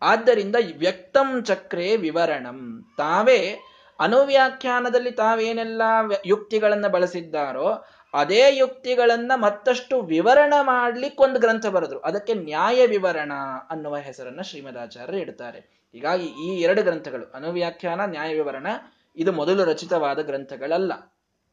ಆದ್ದರಿಂದ 0.03 0.57
ವ್ಯಕ್ತಂ 0.77 1.43
ಚಕ್ರೆ 1.43 1.97
ವಿವರಣಂ. 1.97 2.85
ತಾವೇ 2.97 3.59
ಅನುವ್ಯಾಖ್ಯಾನದಲ್ಲಿ 4.01 5.11
ತಾವೇನೆಲ್ಲ 5.11 5.83
ಯುಕ್ತಿಗಳನ್ನು 6.27 6.89
ಬಳಸಿದ್ದಾರೋ, 6.89 7.85
ಅದೇ 8.15 8.57
ಯುಕ್ತಿಗಳನ್ನ 8.57 9.33
ಮತ್ತಷ್ಟು 9.35 10.01
ವಿವರಣ 10.03 10.55
ಮಾಡ್ಲಿಕ್ಕೆ 10.61 11.23
ಒಂದು 11.23 11.41
ಗ್ರಂಥ 11.41 11.67
ಬರೆದ್ರು. 11.67 11.99
ಅದಕ್ಕೆ 11.99 12.35
ನ್ಯಾಯ 12.35 12.87
ವಿವರಣ 12.87 13.33
ಅನ್ನುವ 13.71 13.97
ಹೆಸರನ್ನ 13.97 14.41
ಶ್ರೀಮದಾಚಾರ್ಯರು 14.41 15.19
ಇಡ್ತಾರೆ. 15.19 15.59
ಹೀಗಾಗಿ 15.93 16.25
ಈ 16.25 16.61
ಎರಡು 16.61 16.83
ಗ್ರಂಥಗಳು, 16.83 17.33
ಅನುವ್ಯಾಖ್ಯಾನ, 17.35 18.01
ನ್ಯಾಯ 18.05 18.35
ವಿವರಣ 18.35 18.67
ಇದು 19.17 19.33
ಮೊದಲು 19.33 19.65
ರಚಿತವಾದ 19.65 20.19
ಗ್ರಂಥಗಳಲ್ಲ. 20.19 20.93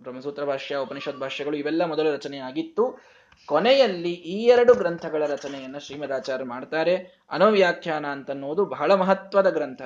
ಬ್ರಹ್ಮಸೂತ್ರ 0.01 0.43
ಭಾಷ್ಯ, 0.43 0.75
ಉಪನಿಷತ್ 0.75 1.17
ಭಾಷ್ಯಗಳು 1.17 1.57
ಇವೆಲ್ಲ 1.57 1.85
ಮೊದಲು 1.85 2.11
ರಚನೆಯಾಗಿತ್ತು. 2.11 2.99
ಕೊನೆಯಲ್ಲಿ 3.45 4.11
ಈ 4.11 4.43
ಎರಡು 4.43 4.73
ಗ್ರಂಥಗಳ 4.73 5.25
ರಚನೆಯನ್ನು 5.25 5.79
ಶ್ರೀಮದಾಚಾರ್ಯ 5.79 6.45
ಮಾಡ್ತಾರೆ. 6.45 6.95
ಅನುವ್ಯಾಖ್ಯಾನ 7.29 8.05
ಅಂತನ್ನುವುದು 8.05 8.65
ಬಹಳ 8.65 8.93
ಮಹತ್ವದ 8.93 9.49
ಗ್ರಂಥ. 9.49 9.81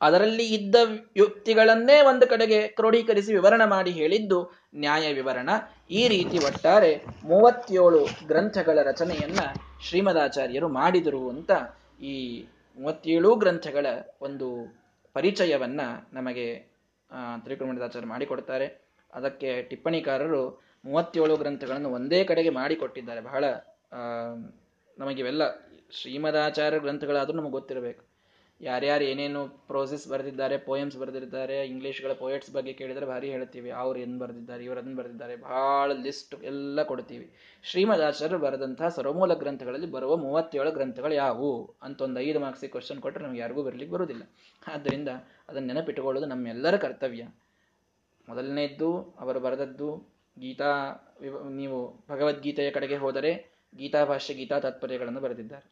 ಅದರಲ್ಲಿ 0.00 0.46
ಇದ್ದ 0.46 0.74
ಯುಕ್ತಿಗಳನ್ನೇ 1.16 2.00
ಒಂದು 2.00 2.26
ಕಡೆಗೆ 2.26 2.68
ಕ್ರೋಢೀಕರಿಸಿ 2.68 3.32
ವಿವರಣ 3.32 3.64
ಮಾಡಿ 3.64 3.90
ಹೇಳಿದ್ದು 3.90 4.52
ನ್ಯಾಯ 4.74 5.12
ವಿವರಣ. 5.12 5.50
ಈ 5.90 6.08
ರೀತಿ 6.08 6.38
ಒಟ್ಟಾರೆ 6.38 7.04
ಮೂವತ್ತೇಳು 7.24 8.26
ಗ್ರಂಥಗಳ 8.26 8.78
ರಚನೆಯನ್ನ 8.82 9.38
ಶ್ರೀಮದಾಚಾರ್ಯರು 9.88 10.68
ಮಾಡಿದರು 10.68 11.28
ಅಂತ 11.28 11.50
ಈ 12.02 12.46
ಮೂವತ್ತೇಳು 12.78 13.34
ಗ್ರಂಥಗಳ 13.34 13.86
ಒಂದು 14.20 14.83
ಪರಿಚಯವನ್ನ 15.14 15.80
ನಮಗೆ 16.12 16.46
ತ್ರಿಕುರುಮಣಿದಾಚಾರ್ಯ 17.44 18.06
ಮಾಡಿಕೊಡ್ತಾರೆ. 18.06 18.66
ಅದಕ್ಕೆ 19.14 19.62
ಟಿಪ್ಪಣಿಕಾರರು 19.62 20.62
ಮೂವತ್ತೇಳು 20.84 21.36
ಗ್ರಂಥಗಳನ್ನು 21.36 21.90
ಒಂದೇ 21.90 22.24
ಕಡೆಗೆ 22.24 22.50
ಮಾಡಿಕೊಟ್ಟಿದ್ದಾರೆ. 22.50 23.20
ಬಹಳ 23.20 23.44
ನಮಗಿವೆಲ್ಲ 24.98 25.42
ಶ್ರೀಮದಾಚಾರ್ಯ 25.90 26.78
ಗ್ರಂಥಗಳಾದರೂ 26.78 27.36
ನಮಗೆ 27.36 27.50
ಗೊತ್ತಿರಬೇಕು. 27.50 28.13
ಯಾರ್ಯಾರು 28.60 29.04
ಏನೇನು 29.04 29.48
ಪ್ರೋಸೆಸ್ 29.48 30.08
ಬರೆದಿದ್ದಾರೆ 30.08 30.58
ಪೋಯಮ್ಸ್ 30.58 30.96
ಬರೆದಿದ್ದಾರೆ 30.96 31.66
ಇಂಗ್ಲೀಷ್ಗಳ 31.66 32.12
ಪೋಯಟ್ಸ್ 32.12 32.50
ಬಗ್ಗೆ 32.50 32.72
ಕೇಳಿದರೆ 32.72 33.06
ಭಾರಿ 33.06 33.30
ಹೇಳ್ತೀವಿ. 33.30 33.70
ಅವ್ರು 33.70 34.00
ಏನು 34.00 34.18
ಬರೆದಿದ್ದಾರೆ, 34.18 34.64
ಇವರು 34.64 34.78
ಅದನ್ನು 34.78 34.96
ಬರೆದಿದ್ದಾರೆ. 34.96 35.36
ಭಾಳ 35.36 35.92
ಲಿಸ್ಟ್ 35.92 36.44
ಎಲ್ಲ 36.44 36.82
ಕೊಡ್ತೀವಿ. 36.82 37.30
ಶ್ರೀಮದಾಚಾರ್ಯರು 37.62 38.40
ಬರೆದಂಥ 38.40 38.82
ಸರ್ವಮೂಲ 38.82 39.34
ಗ್ರಂಥಗಳಲ್ಲಿ 39.34 39.90
ಬರುವ 39.90 40.16
ಮೂವತ್ತೇಳು 40.16 40.70
ಗ್ರಂಥಗಳು 40.70 41.14
ಯಾವುವು? 41.14 41.74
ಅಂತ 41.82 42.02
ಒಂದು 42.02 42.20
ಐದು 42.20 42.40
ಮಾರ್ಕ್ಸಿಗೆ 42.40 42.70
ಕ್ವಶನ್ 42.70 43.00
ಕೊಟ್ಟರೆ 43.00 43.24
ನಮ್ಗೆ 43.24 43.40
ಯಾರಿಗೂ 43.40 43.62
ಬರಲಿಕ್ಕೆ 43.62 43.92
ಬರೋದಿಲ್ಲ. 43.94 44.22
ಆದ್ದರಿಂದ 44.68 45.08
ಅದನ್ನು 45.48 45.74
ನೆನಪಿಟ್ಟುಕೊಳ್ಳೋದು 45.74 46.26
ನಮ್ಮೆಲ್ಲರ 46.26 46.76
ಕರ್ತವ್ಯ. 46.76 47.22
ಮೊದಲನೇದ್ದು, 48.28 49.16
ಅವರು 49.20 49.40
ಬರೆದದ್ದು 49.40 50.14
ಗೀತಾ 50.38 50.70
ನೀವು 51.50 52.04
ಭಗವದ್ಗೀತೆಯ 52.10 52.70
ಕಡೆಗೆ 52.70 52.96
ಹೋದರೆ 52.96 53.46
ಗೀತಾ 53.76 54.04
ಭಾಷ್ಯ 54.04 54.34
ಗೀತಾ 54.34 54.60
ತಾತ್ಪರ್ಯಗಳನ್ನು 54.60 55.20
ಬರೆದಿದ್ದಾರೆ. 55.20 55.70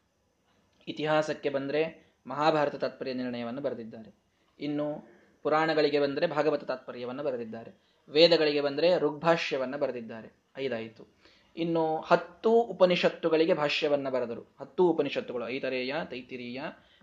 ಇತಿಹಾಸಕ್ಕೆ 0.87 1.49
ಬಂದರೆ 1.49 2.12
ಮಹಾಭಾರತ 2.27 2.75
ತಾತ್ಪರ್ಯ 2.75 3.13
ನಿರ್ಣಯವನ್ನು 3.13 3.61
ಬರೆದಿದ್ದಾರೆ. 3.61 4.15
ಇನ್ನು 4.59 5.07
ಪುರಾಣಗಳಿಗೆ 5.43 5.99
ಬಂದರೆ 5.99 6.27
ಭಾಗವತ 6.27 6.63
ತಾತ್ಪರ್ಯವನ್ನು 6.63 7.23
ಬರೆದಿದ್ದಾರೆ. 7.23 7.71
ವೇದಗಳಿಗೆ 8.09 8.61
ಬಂದರೆ 8.61 8.97
ಋಗ್ಭಾಷ್ಯವನ್ನು 8.97 9.77
ಬರೆದಿದ್ದಾರೆ. 9.77 10.33
ಐದಾಯಿತು. 10.57 11.07
ಇನ್ನು 11.57 12.01
ಹತ್ತು 12.01 12.51
ಉಪನಿಷತ್ತುಗಳಿಗೆ 12.51 13.53
ಭಾಷ್ಯವನ್ನು 13.53 14.11
ಬರೆದರು. 14.11 14.55
ಹತ್ತು 14.61 14.89
ಉಪನಿಷತ್ತುಗಳು 14.89 15.47
ಐತರೇಯ, 15.47 15.95
ತೈತಿರೀಯ, 16.05 16.61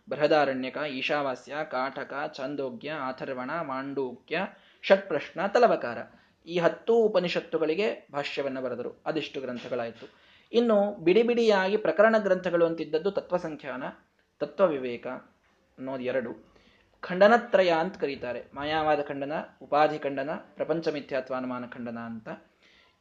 ಬೃಹದಾರಣ್ಯಕ, 0.09 0.76
ಈಶಾವಾಸ್ಯ, 0.76 1.54
ಕಾಟಕ 1.70 2.12
ಚಾಂದೋಗ್ಯ 2.35 2.90
ಆಥರ್ವಣ, 2.90 3.50
ಮಾಂಡೂಕ್ಯ, 3.62 4.46
ಷಟ್ಪ್ರಶ್ನ, 4.83 5.46
ತಲವಕಾರ. 5.46 5.98
ಈ 6.46 6.59
ಹತ್ತು 6.59 6.94
ಉಪನಿಷತ್ತುಗಳಿಗೆ 6.94 8.09
ಭಾಷ್ಯವನ್ನು 8.12 8.62
ಬರೆದರು. 8.62 9.02
ಅದಿಷ್ಟು 9.06 9.40
ಗ್ರಂಥಗಳಾಯಿತು. 9.40 10.09
ಇನ್ನು 10.52 11.04
ಬಿಡಿ 11.04 11.22
ಬಿಡಿಯಾಗಿ 11.22 11.76
ಪ್ರಕರಣ 11.76 12.14
ಗ್ರಂಥಗಳು 12.18 12.66
ಅಂತಿದ್ದದ್ದು 12.66 13.11
ತತ್ವಸಂಖ್ಯಾನ. 13.11 13.83
ತತ್ವ 14.40 14.68
ವಿವೇಕ 14.68 15.07
ಅನ್ನೋದು 15.79 16.03
ಎರಡು. 16.03 16.50
ಖಂಡನತ್ರಯ 17.00 17.70
ಅಂತ 17.70 17.96
ಕರೀತಾರೆ. 17.96 18.44
ಮಾಯಾವಾದ 18.55 19.00
ಖಂಡನ, 19.00 19.33
ಉಪಾಧಿ 19.62 19.98
ಖಂಡನ, 19.98 20.31
ಪ್ರಪಂಚ 20.35 20.88
ಮಿಥ್ಯಾತ್ವ 20.88 21.35
ಅನುಮಾನ 21.35 21.66
ಖಂಡನ 21.66 21.98
ಅಂತ. 21.98 22.29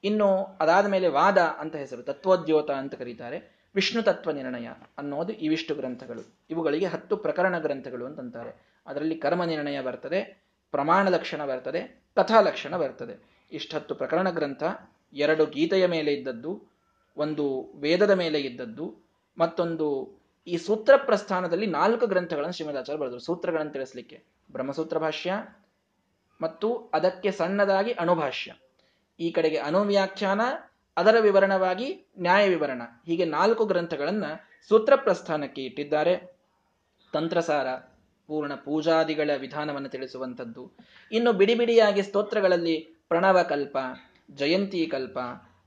ಇನ್ನು 0.03 0.57
ಅದಾದ 0.59 0.85
ಮೇಲೆ 0.85 1.07
ವಾದ 1.07 1.37
ಅಂತ 1.37 1.75
ಹೆಸರು, 1.75 2.03
ತತ್ವೋದ್ಯೋತ 2.03 2.71
ಅಂತ 2.71 2.95
ಕರೀತಾರೆ. 2.95 3.59
ವಿಷ್ಣು 3.75 4.03
ತತ್ವ 4.03 4.31
ನಿರ್ಣಯ 4.31 4.67
ಅನ್ನೋದು 4.97 5.33
ಇವಿಷ್ಟು 5.33 5.75
ಗ್ರಂಥಗಳು. 5.75 6.37
ಇವುಗಳಿಗೆ 6.49 6.85
ಹತ್ತು 6.85 7.17
ಪ್ರಕರಣ 7.17 7.59
ಗ್ರಂಥಗಳು 7.59 8.05
ಅಂತಂತಾರೆ. 8.05 8.81
ಅದರಲ್ಲಿ 8.87 9.15
ಕರ್ಮ 9.15 9.43
ನಿರ್ಣಯ 9.43 9.81
ಬರ್ತದೆ, 9.81 10.49
ಪ್ರಮಾಣ 10.71 11.09
ಲಕ್ಷಣ 11.09 11.45
ಬರ್ತದೆ 11.45 12.03
ಕಥಾ 12.15 12.41
ಲಕ್ಷಣ 12.41 12.77
ಬರ್ತದೆ. 12.77 13.47
ಇಷ್ಟತ್ತು 13.51 13.95
ಪ್ರಕರಣ 13.95 14.29
ಗ್ರಂಥ 14.29 14.63
ಎರಡು 15.13 15.45
ಗೀತೆಯ 15.45 15.87
ಮೇಲೆ 15.87 16.13
ಇದ್ದದ್ದು, 16.13 16.61
ಒಂದು 17.17 17.73
ವೇದದ 17.79 18.11
ಮೇಲೆ 18.11 18.39
ಇದ್ದದ್ದು, 18.39 18.95
ಮತ್ತೊಂದು 19.37 20.18
ಈ 20.49 20.57
ಸೂತ್ರ 20.57 20.95
ಪ್ರಸ್ಥಾನದಲ್ಲಿ 20.97 21.65
ನಾಲ್ಕು 21.65 22.07
ಗ್ರಂಥಗಳನ್ನು 22.07 22.53
ಶ್ರೀಮದಾಚಾರ್ಯ 22.53 23.01
ಬರೆದರು. 23.01 23.19
ಸೂತ್ರಗಳನ್ನು 23.19 23.71
ತಿಳಿಸಲಿಕ್ಕೆ. 23.71 24.23
ಬ್ರಹ್ಮಸೂತ್ರ 24.51 24.97
ಭಾಷ್ಯ 24.97 25.33
ಮತ್ತು 26.41 26.91
ಅದಕ್ಕೆ 26.93 27.31
ಸಣ್ಣದಾಗಿ 27.31 27.91
ಅಣುಭಾಷ್ಯ. 27.91 28.53
ಈ 29.19 29.31
ಕಡೆಗೆ 29.31 29.57
ಅನುವ್ಯಾಖ್ಯಾನ 29.57 30.41
ಅದರ 30.97 31.15
ವಿವರಣವಾಗಿ 31.19 31.87
ನ್ಯಾಯ 32.19 32.49
ವಿವರಣ. 32.49 32.81
ಹೀಗೆ 33.05 33.25
ನಾಲ್ಕು 33.25 33.65
ಗ್ರಂಥಗಳನ್ನ 33.65 34.25
ಸೂತ್ರ 34.67 34.95
ಪ್ರಸ್ಥಾನಕ್ಕೆ 34.95 35.61
ಇಟ್ಟಿದ್ದಾರೆ. 35.61 36.39
ತಂತ್ರಸಾರ, 37.13 37.67
ಪೂರ್ಣ 38.27 38.55
ಪೂಜಾದಿಗಳ 38.55 39.29
ವಿಧಾನವನ್ನು 39.37 39.89
ತಿಳಿಸುವಂಥದ್ದು. 39.89 40.71
ಇನ್ನು 41.11 41.33
ಬಿಡಿ 41.33 41.55
ಬಿಡಿಯಾಗಿ 41.55 42.03
ಸ್ತೋತ್ರಗಳಲ್ಲಿ 42.03 42.75
ಪ್ರಣವಕಲ್ಪ 43.09 43.77
ಜಯಂತಿ 44.31 44.85
ಕಲ್ಪ 44.85 45.19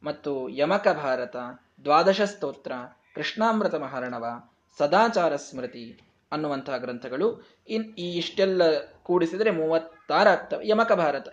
ಮತ್ತು 0.02 0.48
ಯಮಕ 0.48 0.88
ಭಾರತ, 0.88 1.36
ದ್ವಾದಶ 1.84 2.20
ಸ್ತೋತ್ರ, 2.20 2.72
ಕೃಷ್ಣಾಮೃತ 3.14 3.74
ಮಹಾರಣವ 3.74 4.51
ಸದಾಚಾರ 4.78 5.36
ಸ್ಮೃತಿ 5.36 6.00
ಅನ್ನುವಂತಹ 6.32 6.76
ಗ್ರಂಥಗಳು. 6.76 7.46
ಇನ್ 7.68 7.84
ಈ 7.84 8.16
ಇಷ್ಟೆಲ್ಲ 8.16 8.62
ಕೂಡಿಸಿದರೆ 9.02 9.50
ಮೂವತ್ತಾರಾಗ್ತವೆ 9.50 10.68
ಯಮಕ 10.68 10.92
ಭಾರತ 10.92 11.28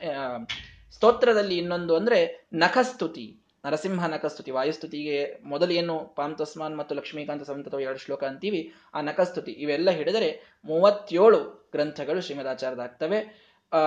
ಸ್ತೋತ್ರದಲ್ಲಿ 0.91 1.57
ಇನ್ನೊಂದು 1.57 1.95
ಅಂದ್ರೆ 1.95 2.47
ನಖಸ್ತುತಿ, 2.53 3.37
ನರಸಿಂಹ 3.65 4.05
ನಖಸ್ತುತಿ. 4.05 4.51
ವಾಯುಸ್ತುತಿಗೆ 4.51 5.39
ಮೊದಲು 5.43 5.71
ಏನು 5.71 5.95
ಪಾಂತಸ್ಮಾನ್ 6.15 6.77
ಮತ್ತು 6.77 6.95
ಲಕ್ಷ್ಮೀಕಾಂತ 6.95 7.43
ಸಂತತವ 7.43 7.79
ಎರಡು 7.79 7.99
ಶ್ಲೋಕ 7.99 8.23
ಅಂತೀವಿ, 8.23 8.73
ಆ 8.93 9.01
ನಖಸ್ತುತಿ. 9.01 9.51
ಇವೆಲ್ಲ 9.51 9.89
ಹಿಡಿದರೆ 9.89 10.59
ಮೂವತ್ತೇಳು 10.65 11.69
ಗ್ರಂಥಗಳು 11.71 12.21
ಶ್ರೀಮದಾಚಾರ್ಯದಾಗ್ತವೆ 12.21 13.19
ಆ 13.73 13.81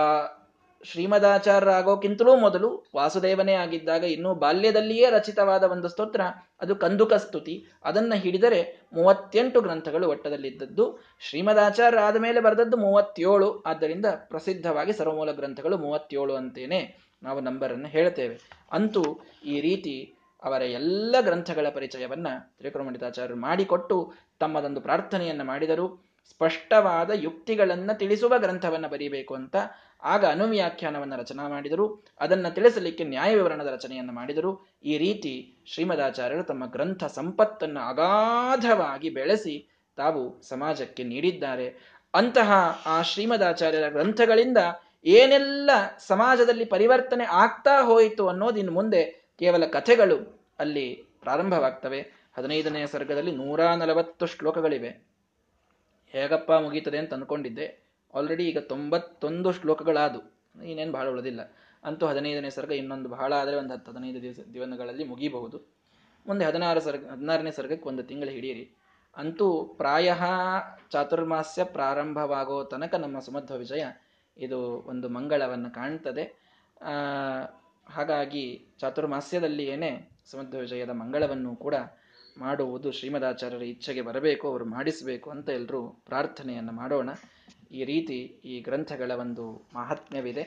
ಶ್ರೀಮದಾಚಾರ್ಯರಾಗೋಕ್ಕಿಂತಲೂ 0.83 2.35
ಮೊದಲು 2.35 2.85
ವಾಸುದೇವನೇ 2.95 3.53
ಆಗಿದ್ದಾಗ 3.53 4.03
ಇನ್ನೂ 4.03 4.35
ಬಾಲ್ಯದಲ್ಲಿಯೇ 4.35 5.09
ರಚಿತವಾದ 5.09 5.63
ಒಂದು 5.63 5.87
ಸ್ತೋತ್ರ, 5.87 6.21
ಅದು 6.61 6.75
ಕಂದುಕ 6.75 7.13
ಸ್ತುತಿ. 7.13 7.65
ಅದನ್ನು 7.83 8.15
ಹಿಡಿದರೆ 8.15 8.81
ಮೂವತ್ತೆಂಟು 8.93 9.61
ಗ್ರಂಥಗಳು 9.61 10.09
ಒಟ್ಟದಲ್ಲಿದ್ದದ್ದು. 10.09 10.99
ಶ್ರೀಮದಾಚಾರ್ಯ 11.19 11.97
ಆದ 11.97 12.17
ಮೇಲೆ 12.17 12.39
ಬರೆದದ್ದು 12.39 12.77
ಮೂವತ್ತೇಳು. 12.77 13.61
ಆದ್ದರಿಂದ 13.61 14.05
ಪ್ರಸಿದ್ಧವಾಗಿ 14.27 14.93
ಸರ್ವಮೂಲ 14.93 15.31
ಗ್ರಂಥಗಳು 15.31 15.77
ಮೂವತ್ತೇಳು 15.77 16.35
ಅಂತೇನೆ 16.35 16.97
ನಾವು 17.23 17.39
ನಂಬರನ್ನು 17.39 17.87
ಹೇಳ್ತೇವೆ. 17.87 18.39
ಅಂತೂ 18.71 19.03
ಈ 19.45 19.61
ರೀತಿ 19.61 20.13
ಅವರ 20.43 20.61
ಎಲ್ಲ 20.61 21.15
ಗ್ರಂಥಗಳ 21.21 21.67
ಪರಿಚಯವನ್ನ 21.69 22.27
ತ್ರಿಕುರುಮಂಡಿತಾಚಾರ್ಯರು 22.57 23.39
ಮಾಡಿಕೊಟ್ಟು 23.39 24.13
ತಮ್ಮದೊಂದು 24.39 24.81
ಪ್ರಾರ್ಥನೆಯನ್ನು 24.81 25.43
ಮಾಡಿದರು. 25.43 26.13
ಸ್ಪಷ್ಟವಾದ 26.29 27.11
ಯುಕ್ತಿಗಳನ್ನು 27.13 27.97
ತಿಳಿಸುವ 27.97 28.37
ಗ್ರಂಥವನ್ನು 28.37 28.89
ಬರೀಬೇಕು 28.89 29.35
ಅಂತ 29.35 29.55
ಆಗ 30.03 30.25
ಅನುವ್ಯಾಖ್ಯಾನವನ್ನು 30.25 31.17
ರಚನಾ 31.17 31.47
ಮಾಡಿದರು. 31.47 32.05
ಅದನ್ನು 32.19 32.55
ತಿಳಿಸಲಿಕ್ಕೆ 32.55 33.03
ನ್ಯಾಯ 33.03 33.35
ವಿವರಣದ 33.35 33.67
ರಚನೆಯನ್ನು 33.67 34.13
ಮಾಡಿದರು. 34.13 34.67
ಈ 34.83 34.97
ರೀತಿ 34.97 35.63
ಶ್ರೀಮದಾಚಾರ್ಯರು 35.65 36.43
ತಮ್ಮ 36.43 36.65
ಗ್ರಂಥ 36.65 37.03
ಸಂಪತ್ತನ್ನು 37.03 37.79
ಅಗಾಧವಾಗಿ 37.89 39.09
ಬೆಳೆಸಿ 39.09 39.85
ತಾವು 39.95 40.41
ಸಮಾಜಕ್ಕೆ 40.41 41.03
ನೀಡಿದ್ದಾರೆ. 41.03 41.93
ಅಂತಹ 42.13 42.81
ಆ 42.85 43.01
ಶ್ರೀಮದಾಚಾರ್ಯರ 43.01 43.89
ಗ್ರಂಥಗಳಿಂದ 43.89 44.57
ಏನೆಲ್ಲ 45.05 45.69
ಸಮಾಜದಲ್ಲಿ 45.99 46.65
ಪರಿವರ್ತನೆ 46.65 47.23
ಆಗ್ತಾ 47.23 47.81
ಹೋಯಿತು 47.81 48.27
ಅನ್ನೋದು 48.27 48.57
ಇನ್ನು 48.57 48.73
ಮುಂದೆ 48.73 49.33
ಕೇವಲ 49.39 49.65
ಕಥೆಗಳು 49.65 50.49
ಅಲ್ಲಿ 50.59 51.03
ಪ್ರಾರಂಭವಾಗ್ತವೆ. 51.21 52.23
ಹದಿನೈದನೆಯ 52.37 52.87
ಸರ್ಗದಲ್ಲಿ 52.87 53.31
ನೂರ 53.31 53.67
ನಲವತ್ತು 53.75 54.25
ಶ್ಲೋಕಗಳಿವೆ. 54.25 55.13
ಹೇಗಪ್ಪ 56.09 56.51
ಮುಗೀತದೆ 56.51 56.97
ಅಂತ 56.97 57.13
ಅಂದ್ಕೊಂಡಿದ್ದೆ 57.13 57.82
ಆಲ್ರೆಡಿ 58.13 58.43
ಈಗ 58.51 58.59
ತೊಂಬತ್ತೊಂದು 58.71 59.51
ಶ್ಲೋಕಗಳಾದು 59.51 60.19
ಇನ್ನೇನು 60.69 60.93
ಬಹಳ 60.97 61.07
ಉಳಿದಿಲ್ಲ. 61.13 61.41
ಅಂತೂ 61.83 62.03
ಹದಿನೈದನೇ 62.07 62.49
ಸರ್ಗ 62.49 62.71
ಇನ್ನೊಂದು 62.71 63.09
ಬಹಳ 63.09 63.31
ಆದರೆ 63.33 63.55
ಒಂದು 63.55 63.73
ಹತ್ತು 63.73 63.91
ಹದಿನೈದು 63.91 64.19
ದಿವಸ 64.21 64.39
ದಿವನಗಳಲ್ಲಿ 64.53 65.03
ಮುಗಿಬಹುದು. 65.03 65.57
ಮುಂದೆ 66.27 66.43
ಹದಿನಾರು 66.45 66.79
ಸರ್ಗ, 66.79 67.03
ಹದಿನಾರನೇ 67.11 67.51
ಸರ್ಗಕ್ಕೆ 67.51 67.87
ಒಂದು 67.89 68.03
ತಿಂಗಳು 68.03 68.29
ಹಿಡಿಯಿರಿ. 68.29 68.65
ಅಂತೂ 69.17 69.47
ಪ್ರಾಯ 69.77 70.09
ಚಾತುರ್ಮಾಸ್ಯ 70.91 71.63
ಪ್ರಾರಂಭವಾಗೋ 71.63 72.57
ತನಕ 72.63 72.95
ನಮ್ಮ 72.95 73.17
ಸುಮಧ್ವ 73.19 73.57
ವಿಜಯ 73.57 73.83
ಇದು 74.37 74.59
ಒಂದು 74.91 75.09
ಮಂಗಳವನ್ನು 75.09 75.69
ಕಾಣ್ತದೆ. 75.73 76.23
ಹಾಗಾಗಿ 77.89 78.45
ಚಾತುರ್ಮಾಸ್ಯದಲ್ಲಿಯೇ 78.79 79.91
ಸುಮಧ್ವ 80.31 80.57
ವಿಜಯದ 80.57 80.93
ಮಂಗಳವನ್ನು 81.01 81.51
ಕೂಡ 81.55 81.75
ಮಾಡುವುದು 82.37 82.91
ಶ್ರೀಮದಾಚಾರ್ಯರ 82.91 83.63
ಇಚ್ಛೆಗೆ 83.63 84.01
ಬರಬೇಕು, 84.01 84.43
ಅವರು 84.47 84.65
ಮಾಡಿಸಬೇಕು 84.65 85.27
ಅಂತ 85.29 85.49
ಎಲ್ಲರೂ 85.49 85.81
ಪ್ರಾರ್ಥನೆಯನ್ನು 86.05 86.71
ಮಾಡೋಣ. 86.71 87.09
ಈ 87.73 87.83
ರೀತಿ 87.83 88.17
ಈ 88.45 88.61
ಗ್ರಂಥಗಳ 88.61 89.11
ಒಂದು 89.11 89.67
ಮಹಾತ್ಮ್ಯವಿದೆ 89.75 90.43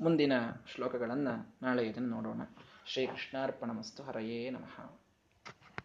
ಮುಂದಿನ 0.00 0.32
ಶ್ಲೋಕಗಳನ್ನು 0.74 1.56
ನಾಳೆ 1.62 1.82
ಇದನ್ನು 1.86 2.08
ನೋಡೋಣ. 2.08 2.40
ಶ್ರೀಕೃಷ್ಣಾರ್ಪಣ 2.86 3.70
ಮಸ್ತು 3.70 4.02
ಹರಯೇ 4.02 4.50
ನಮಃ. 4.50 4.76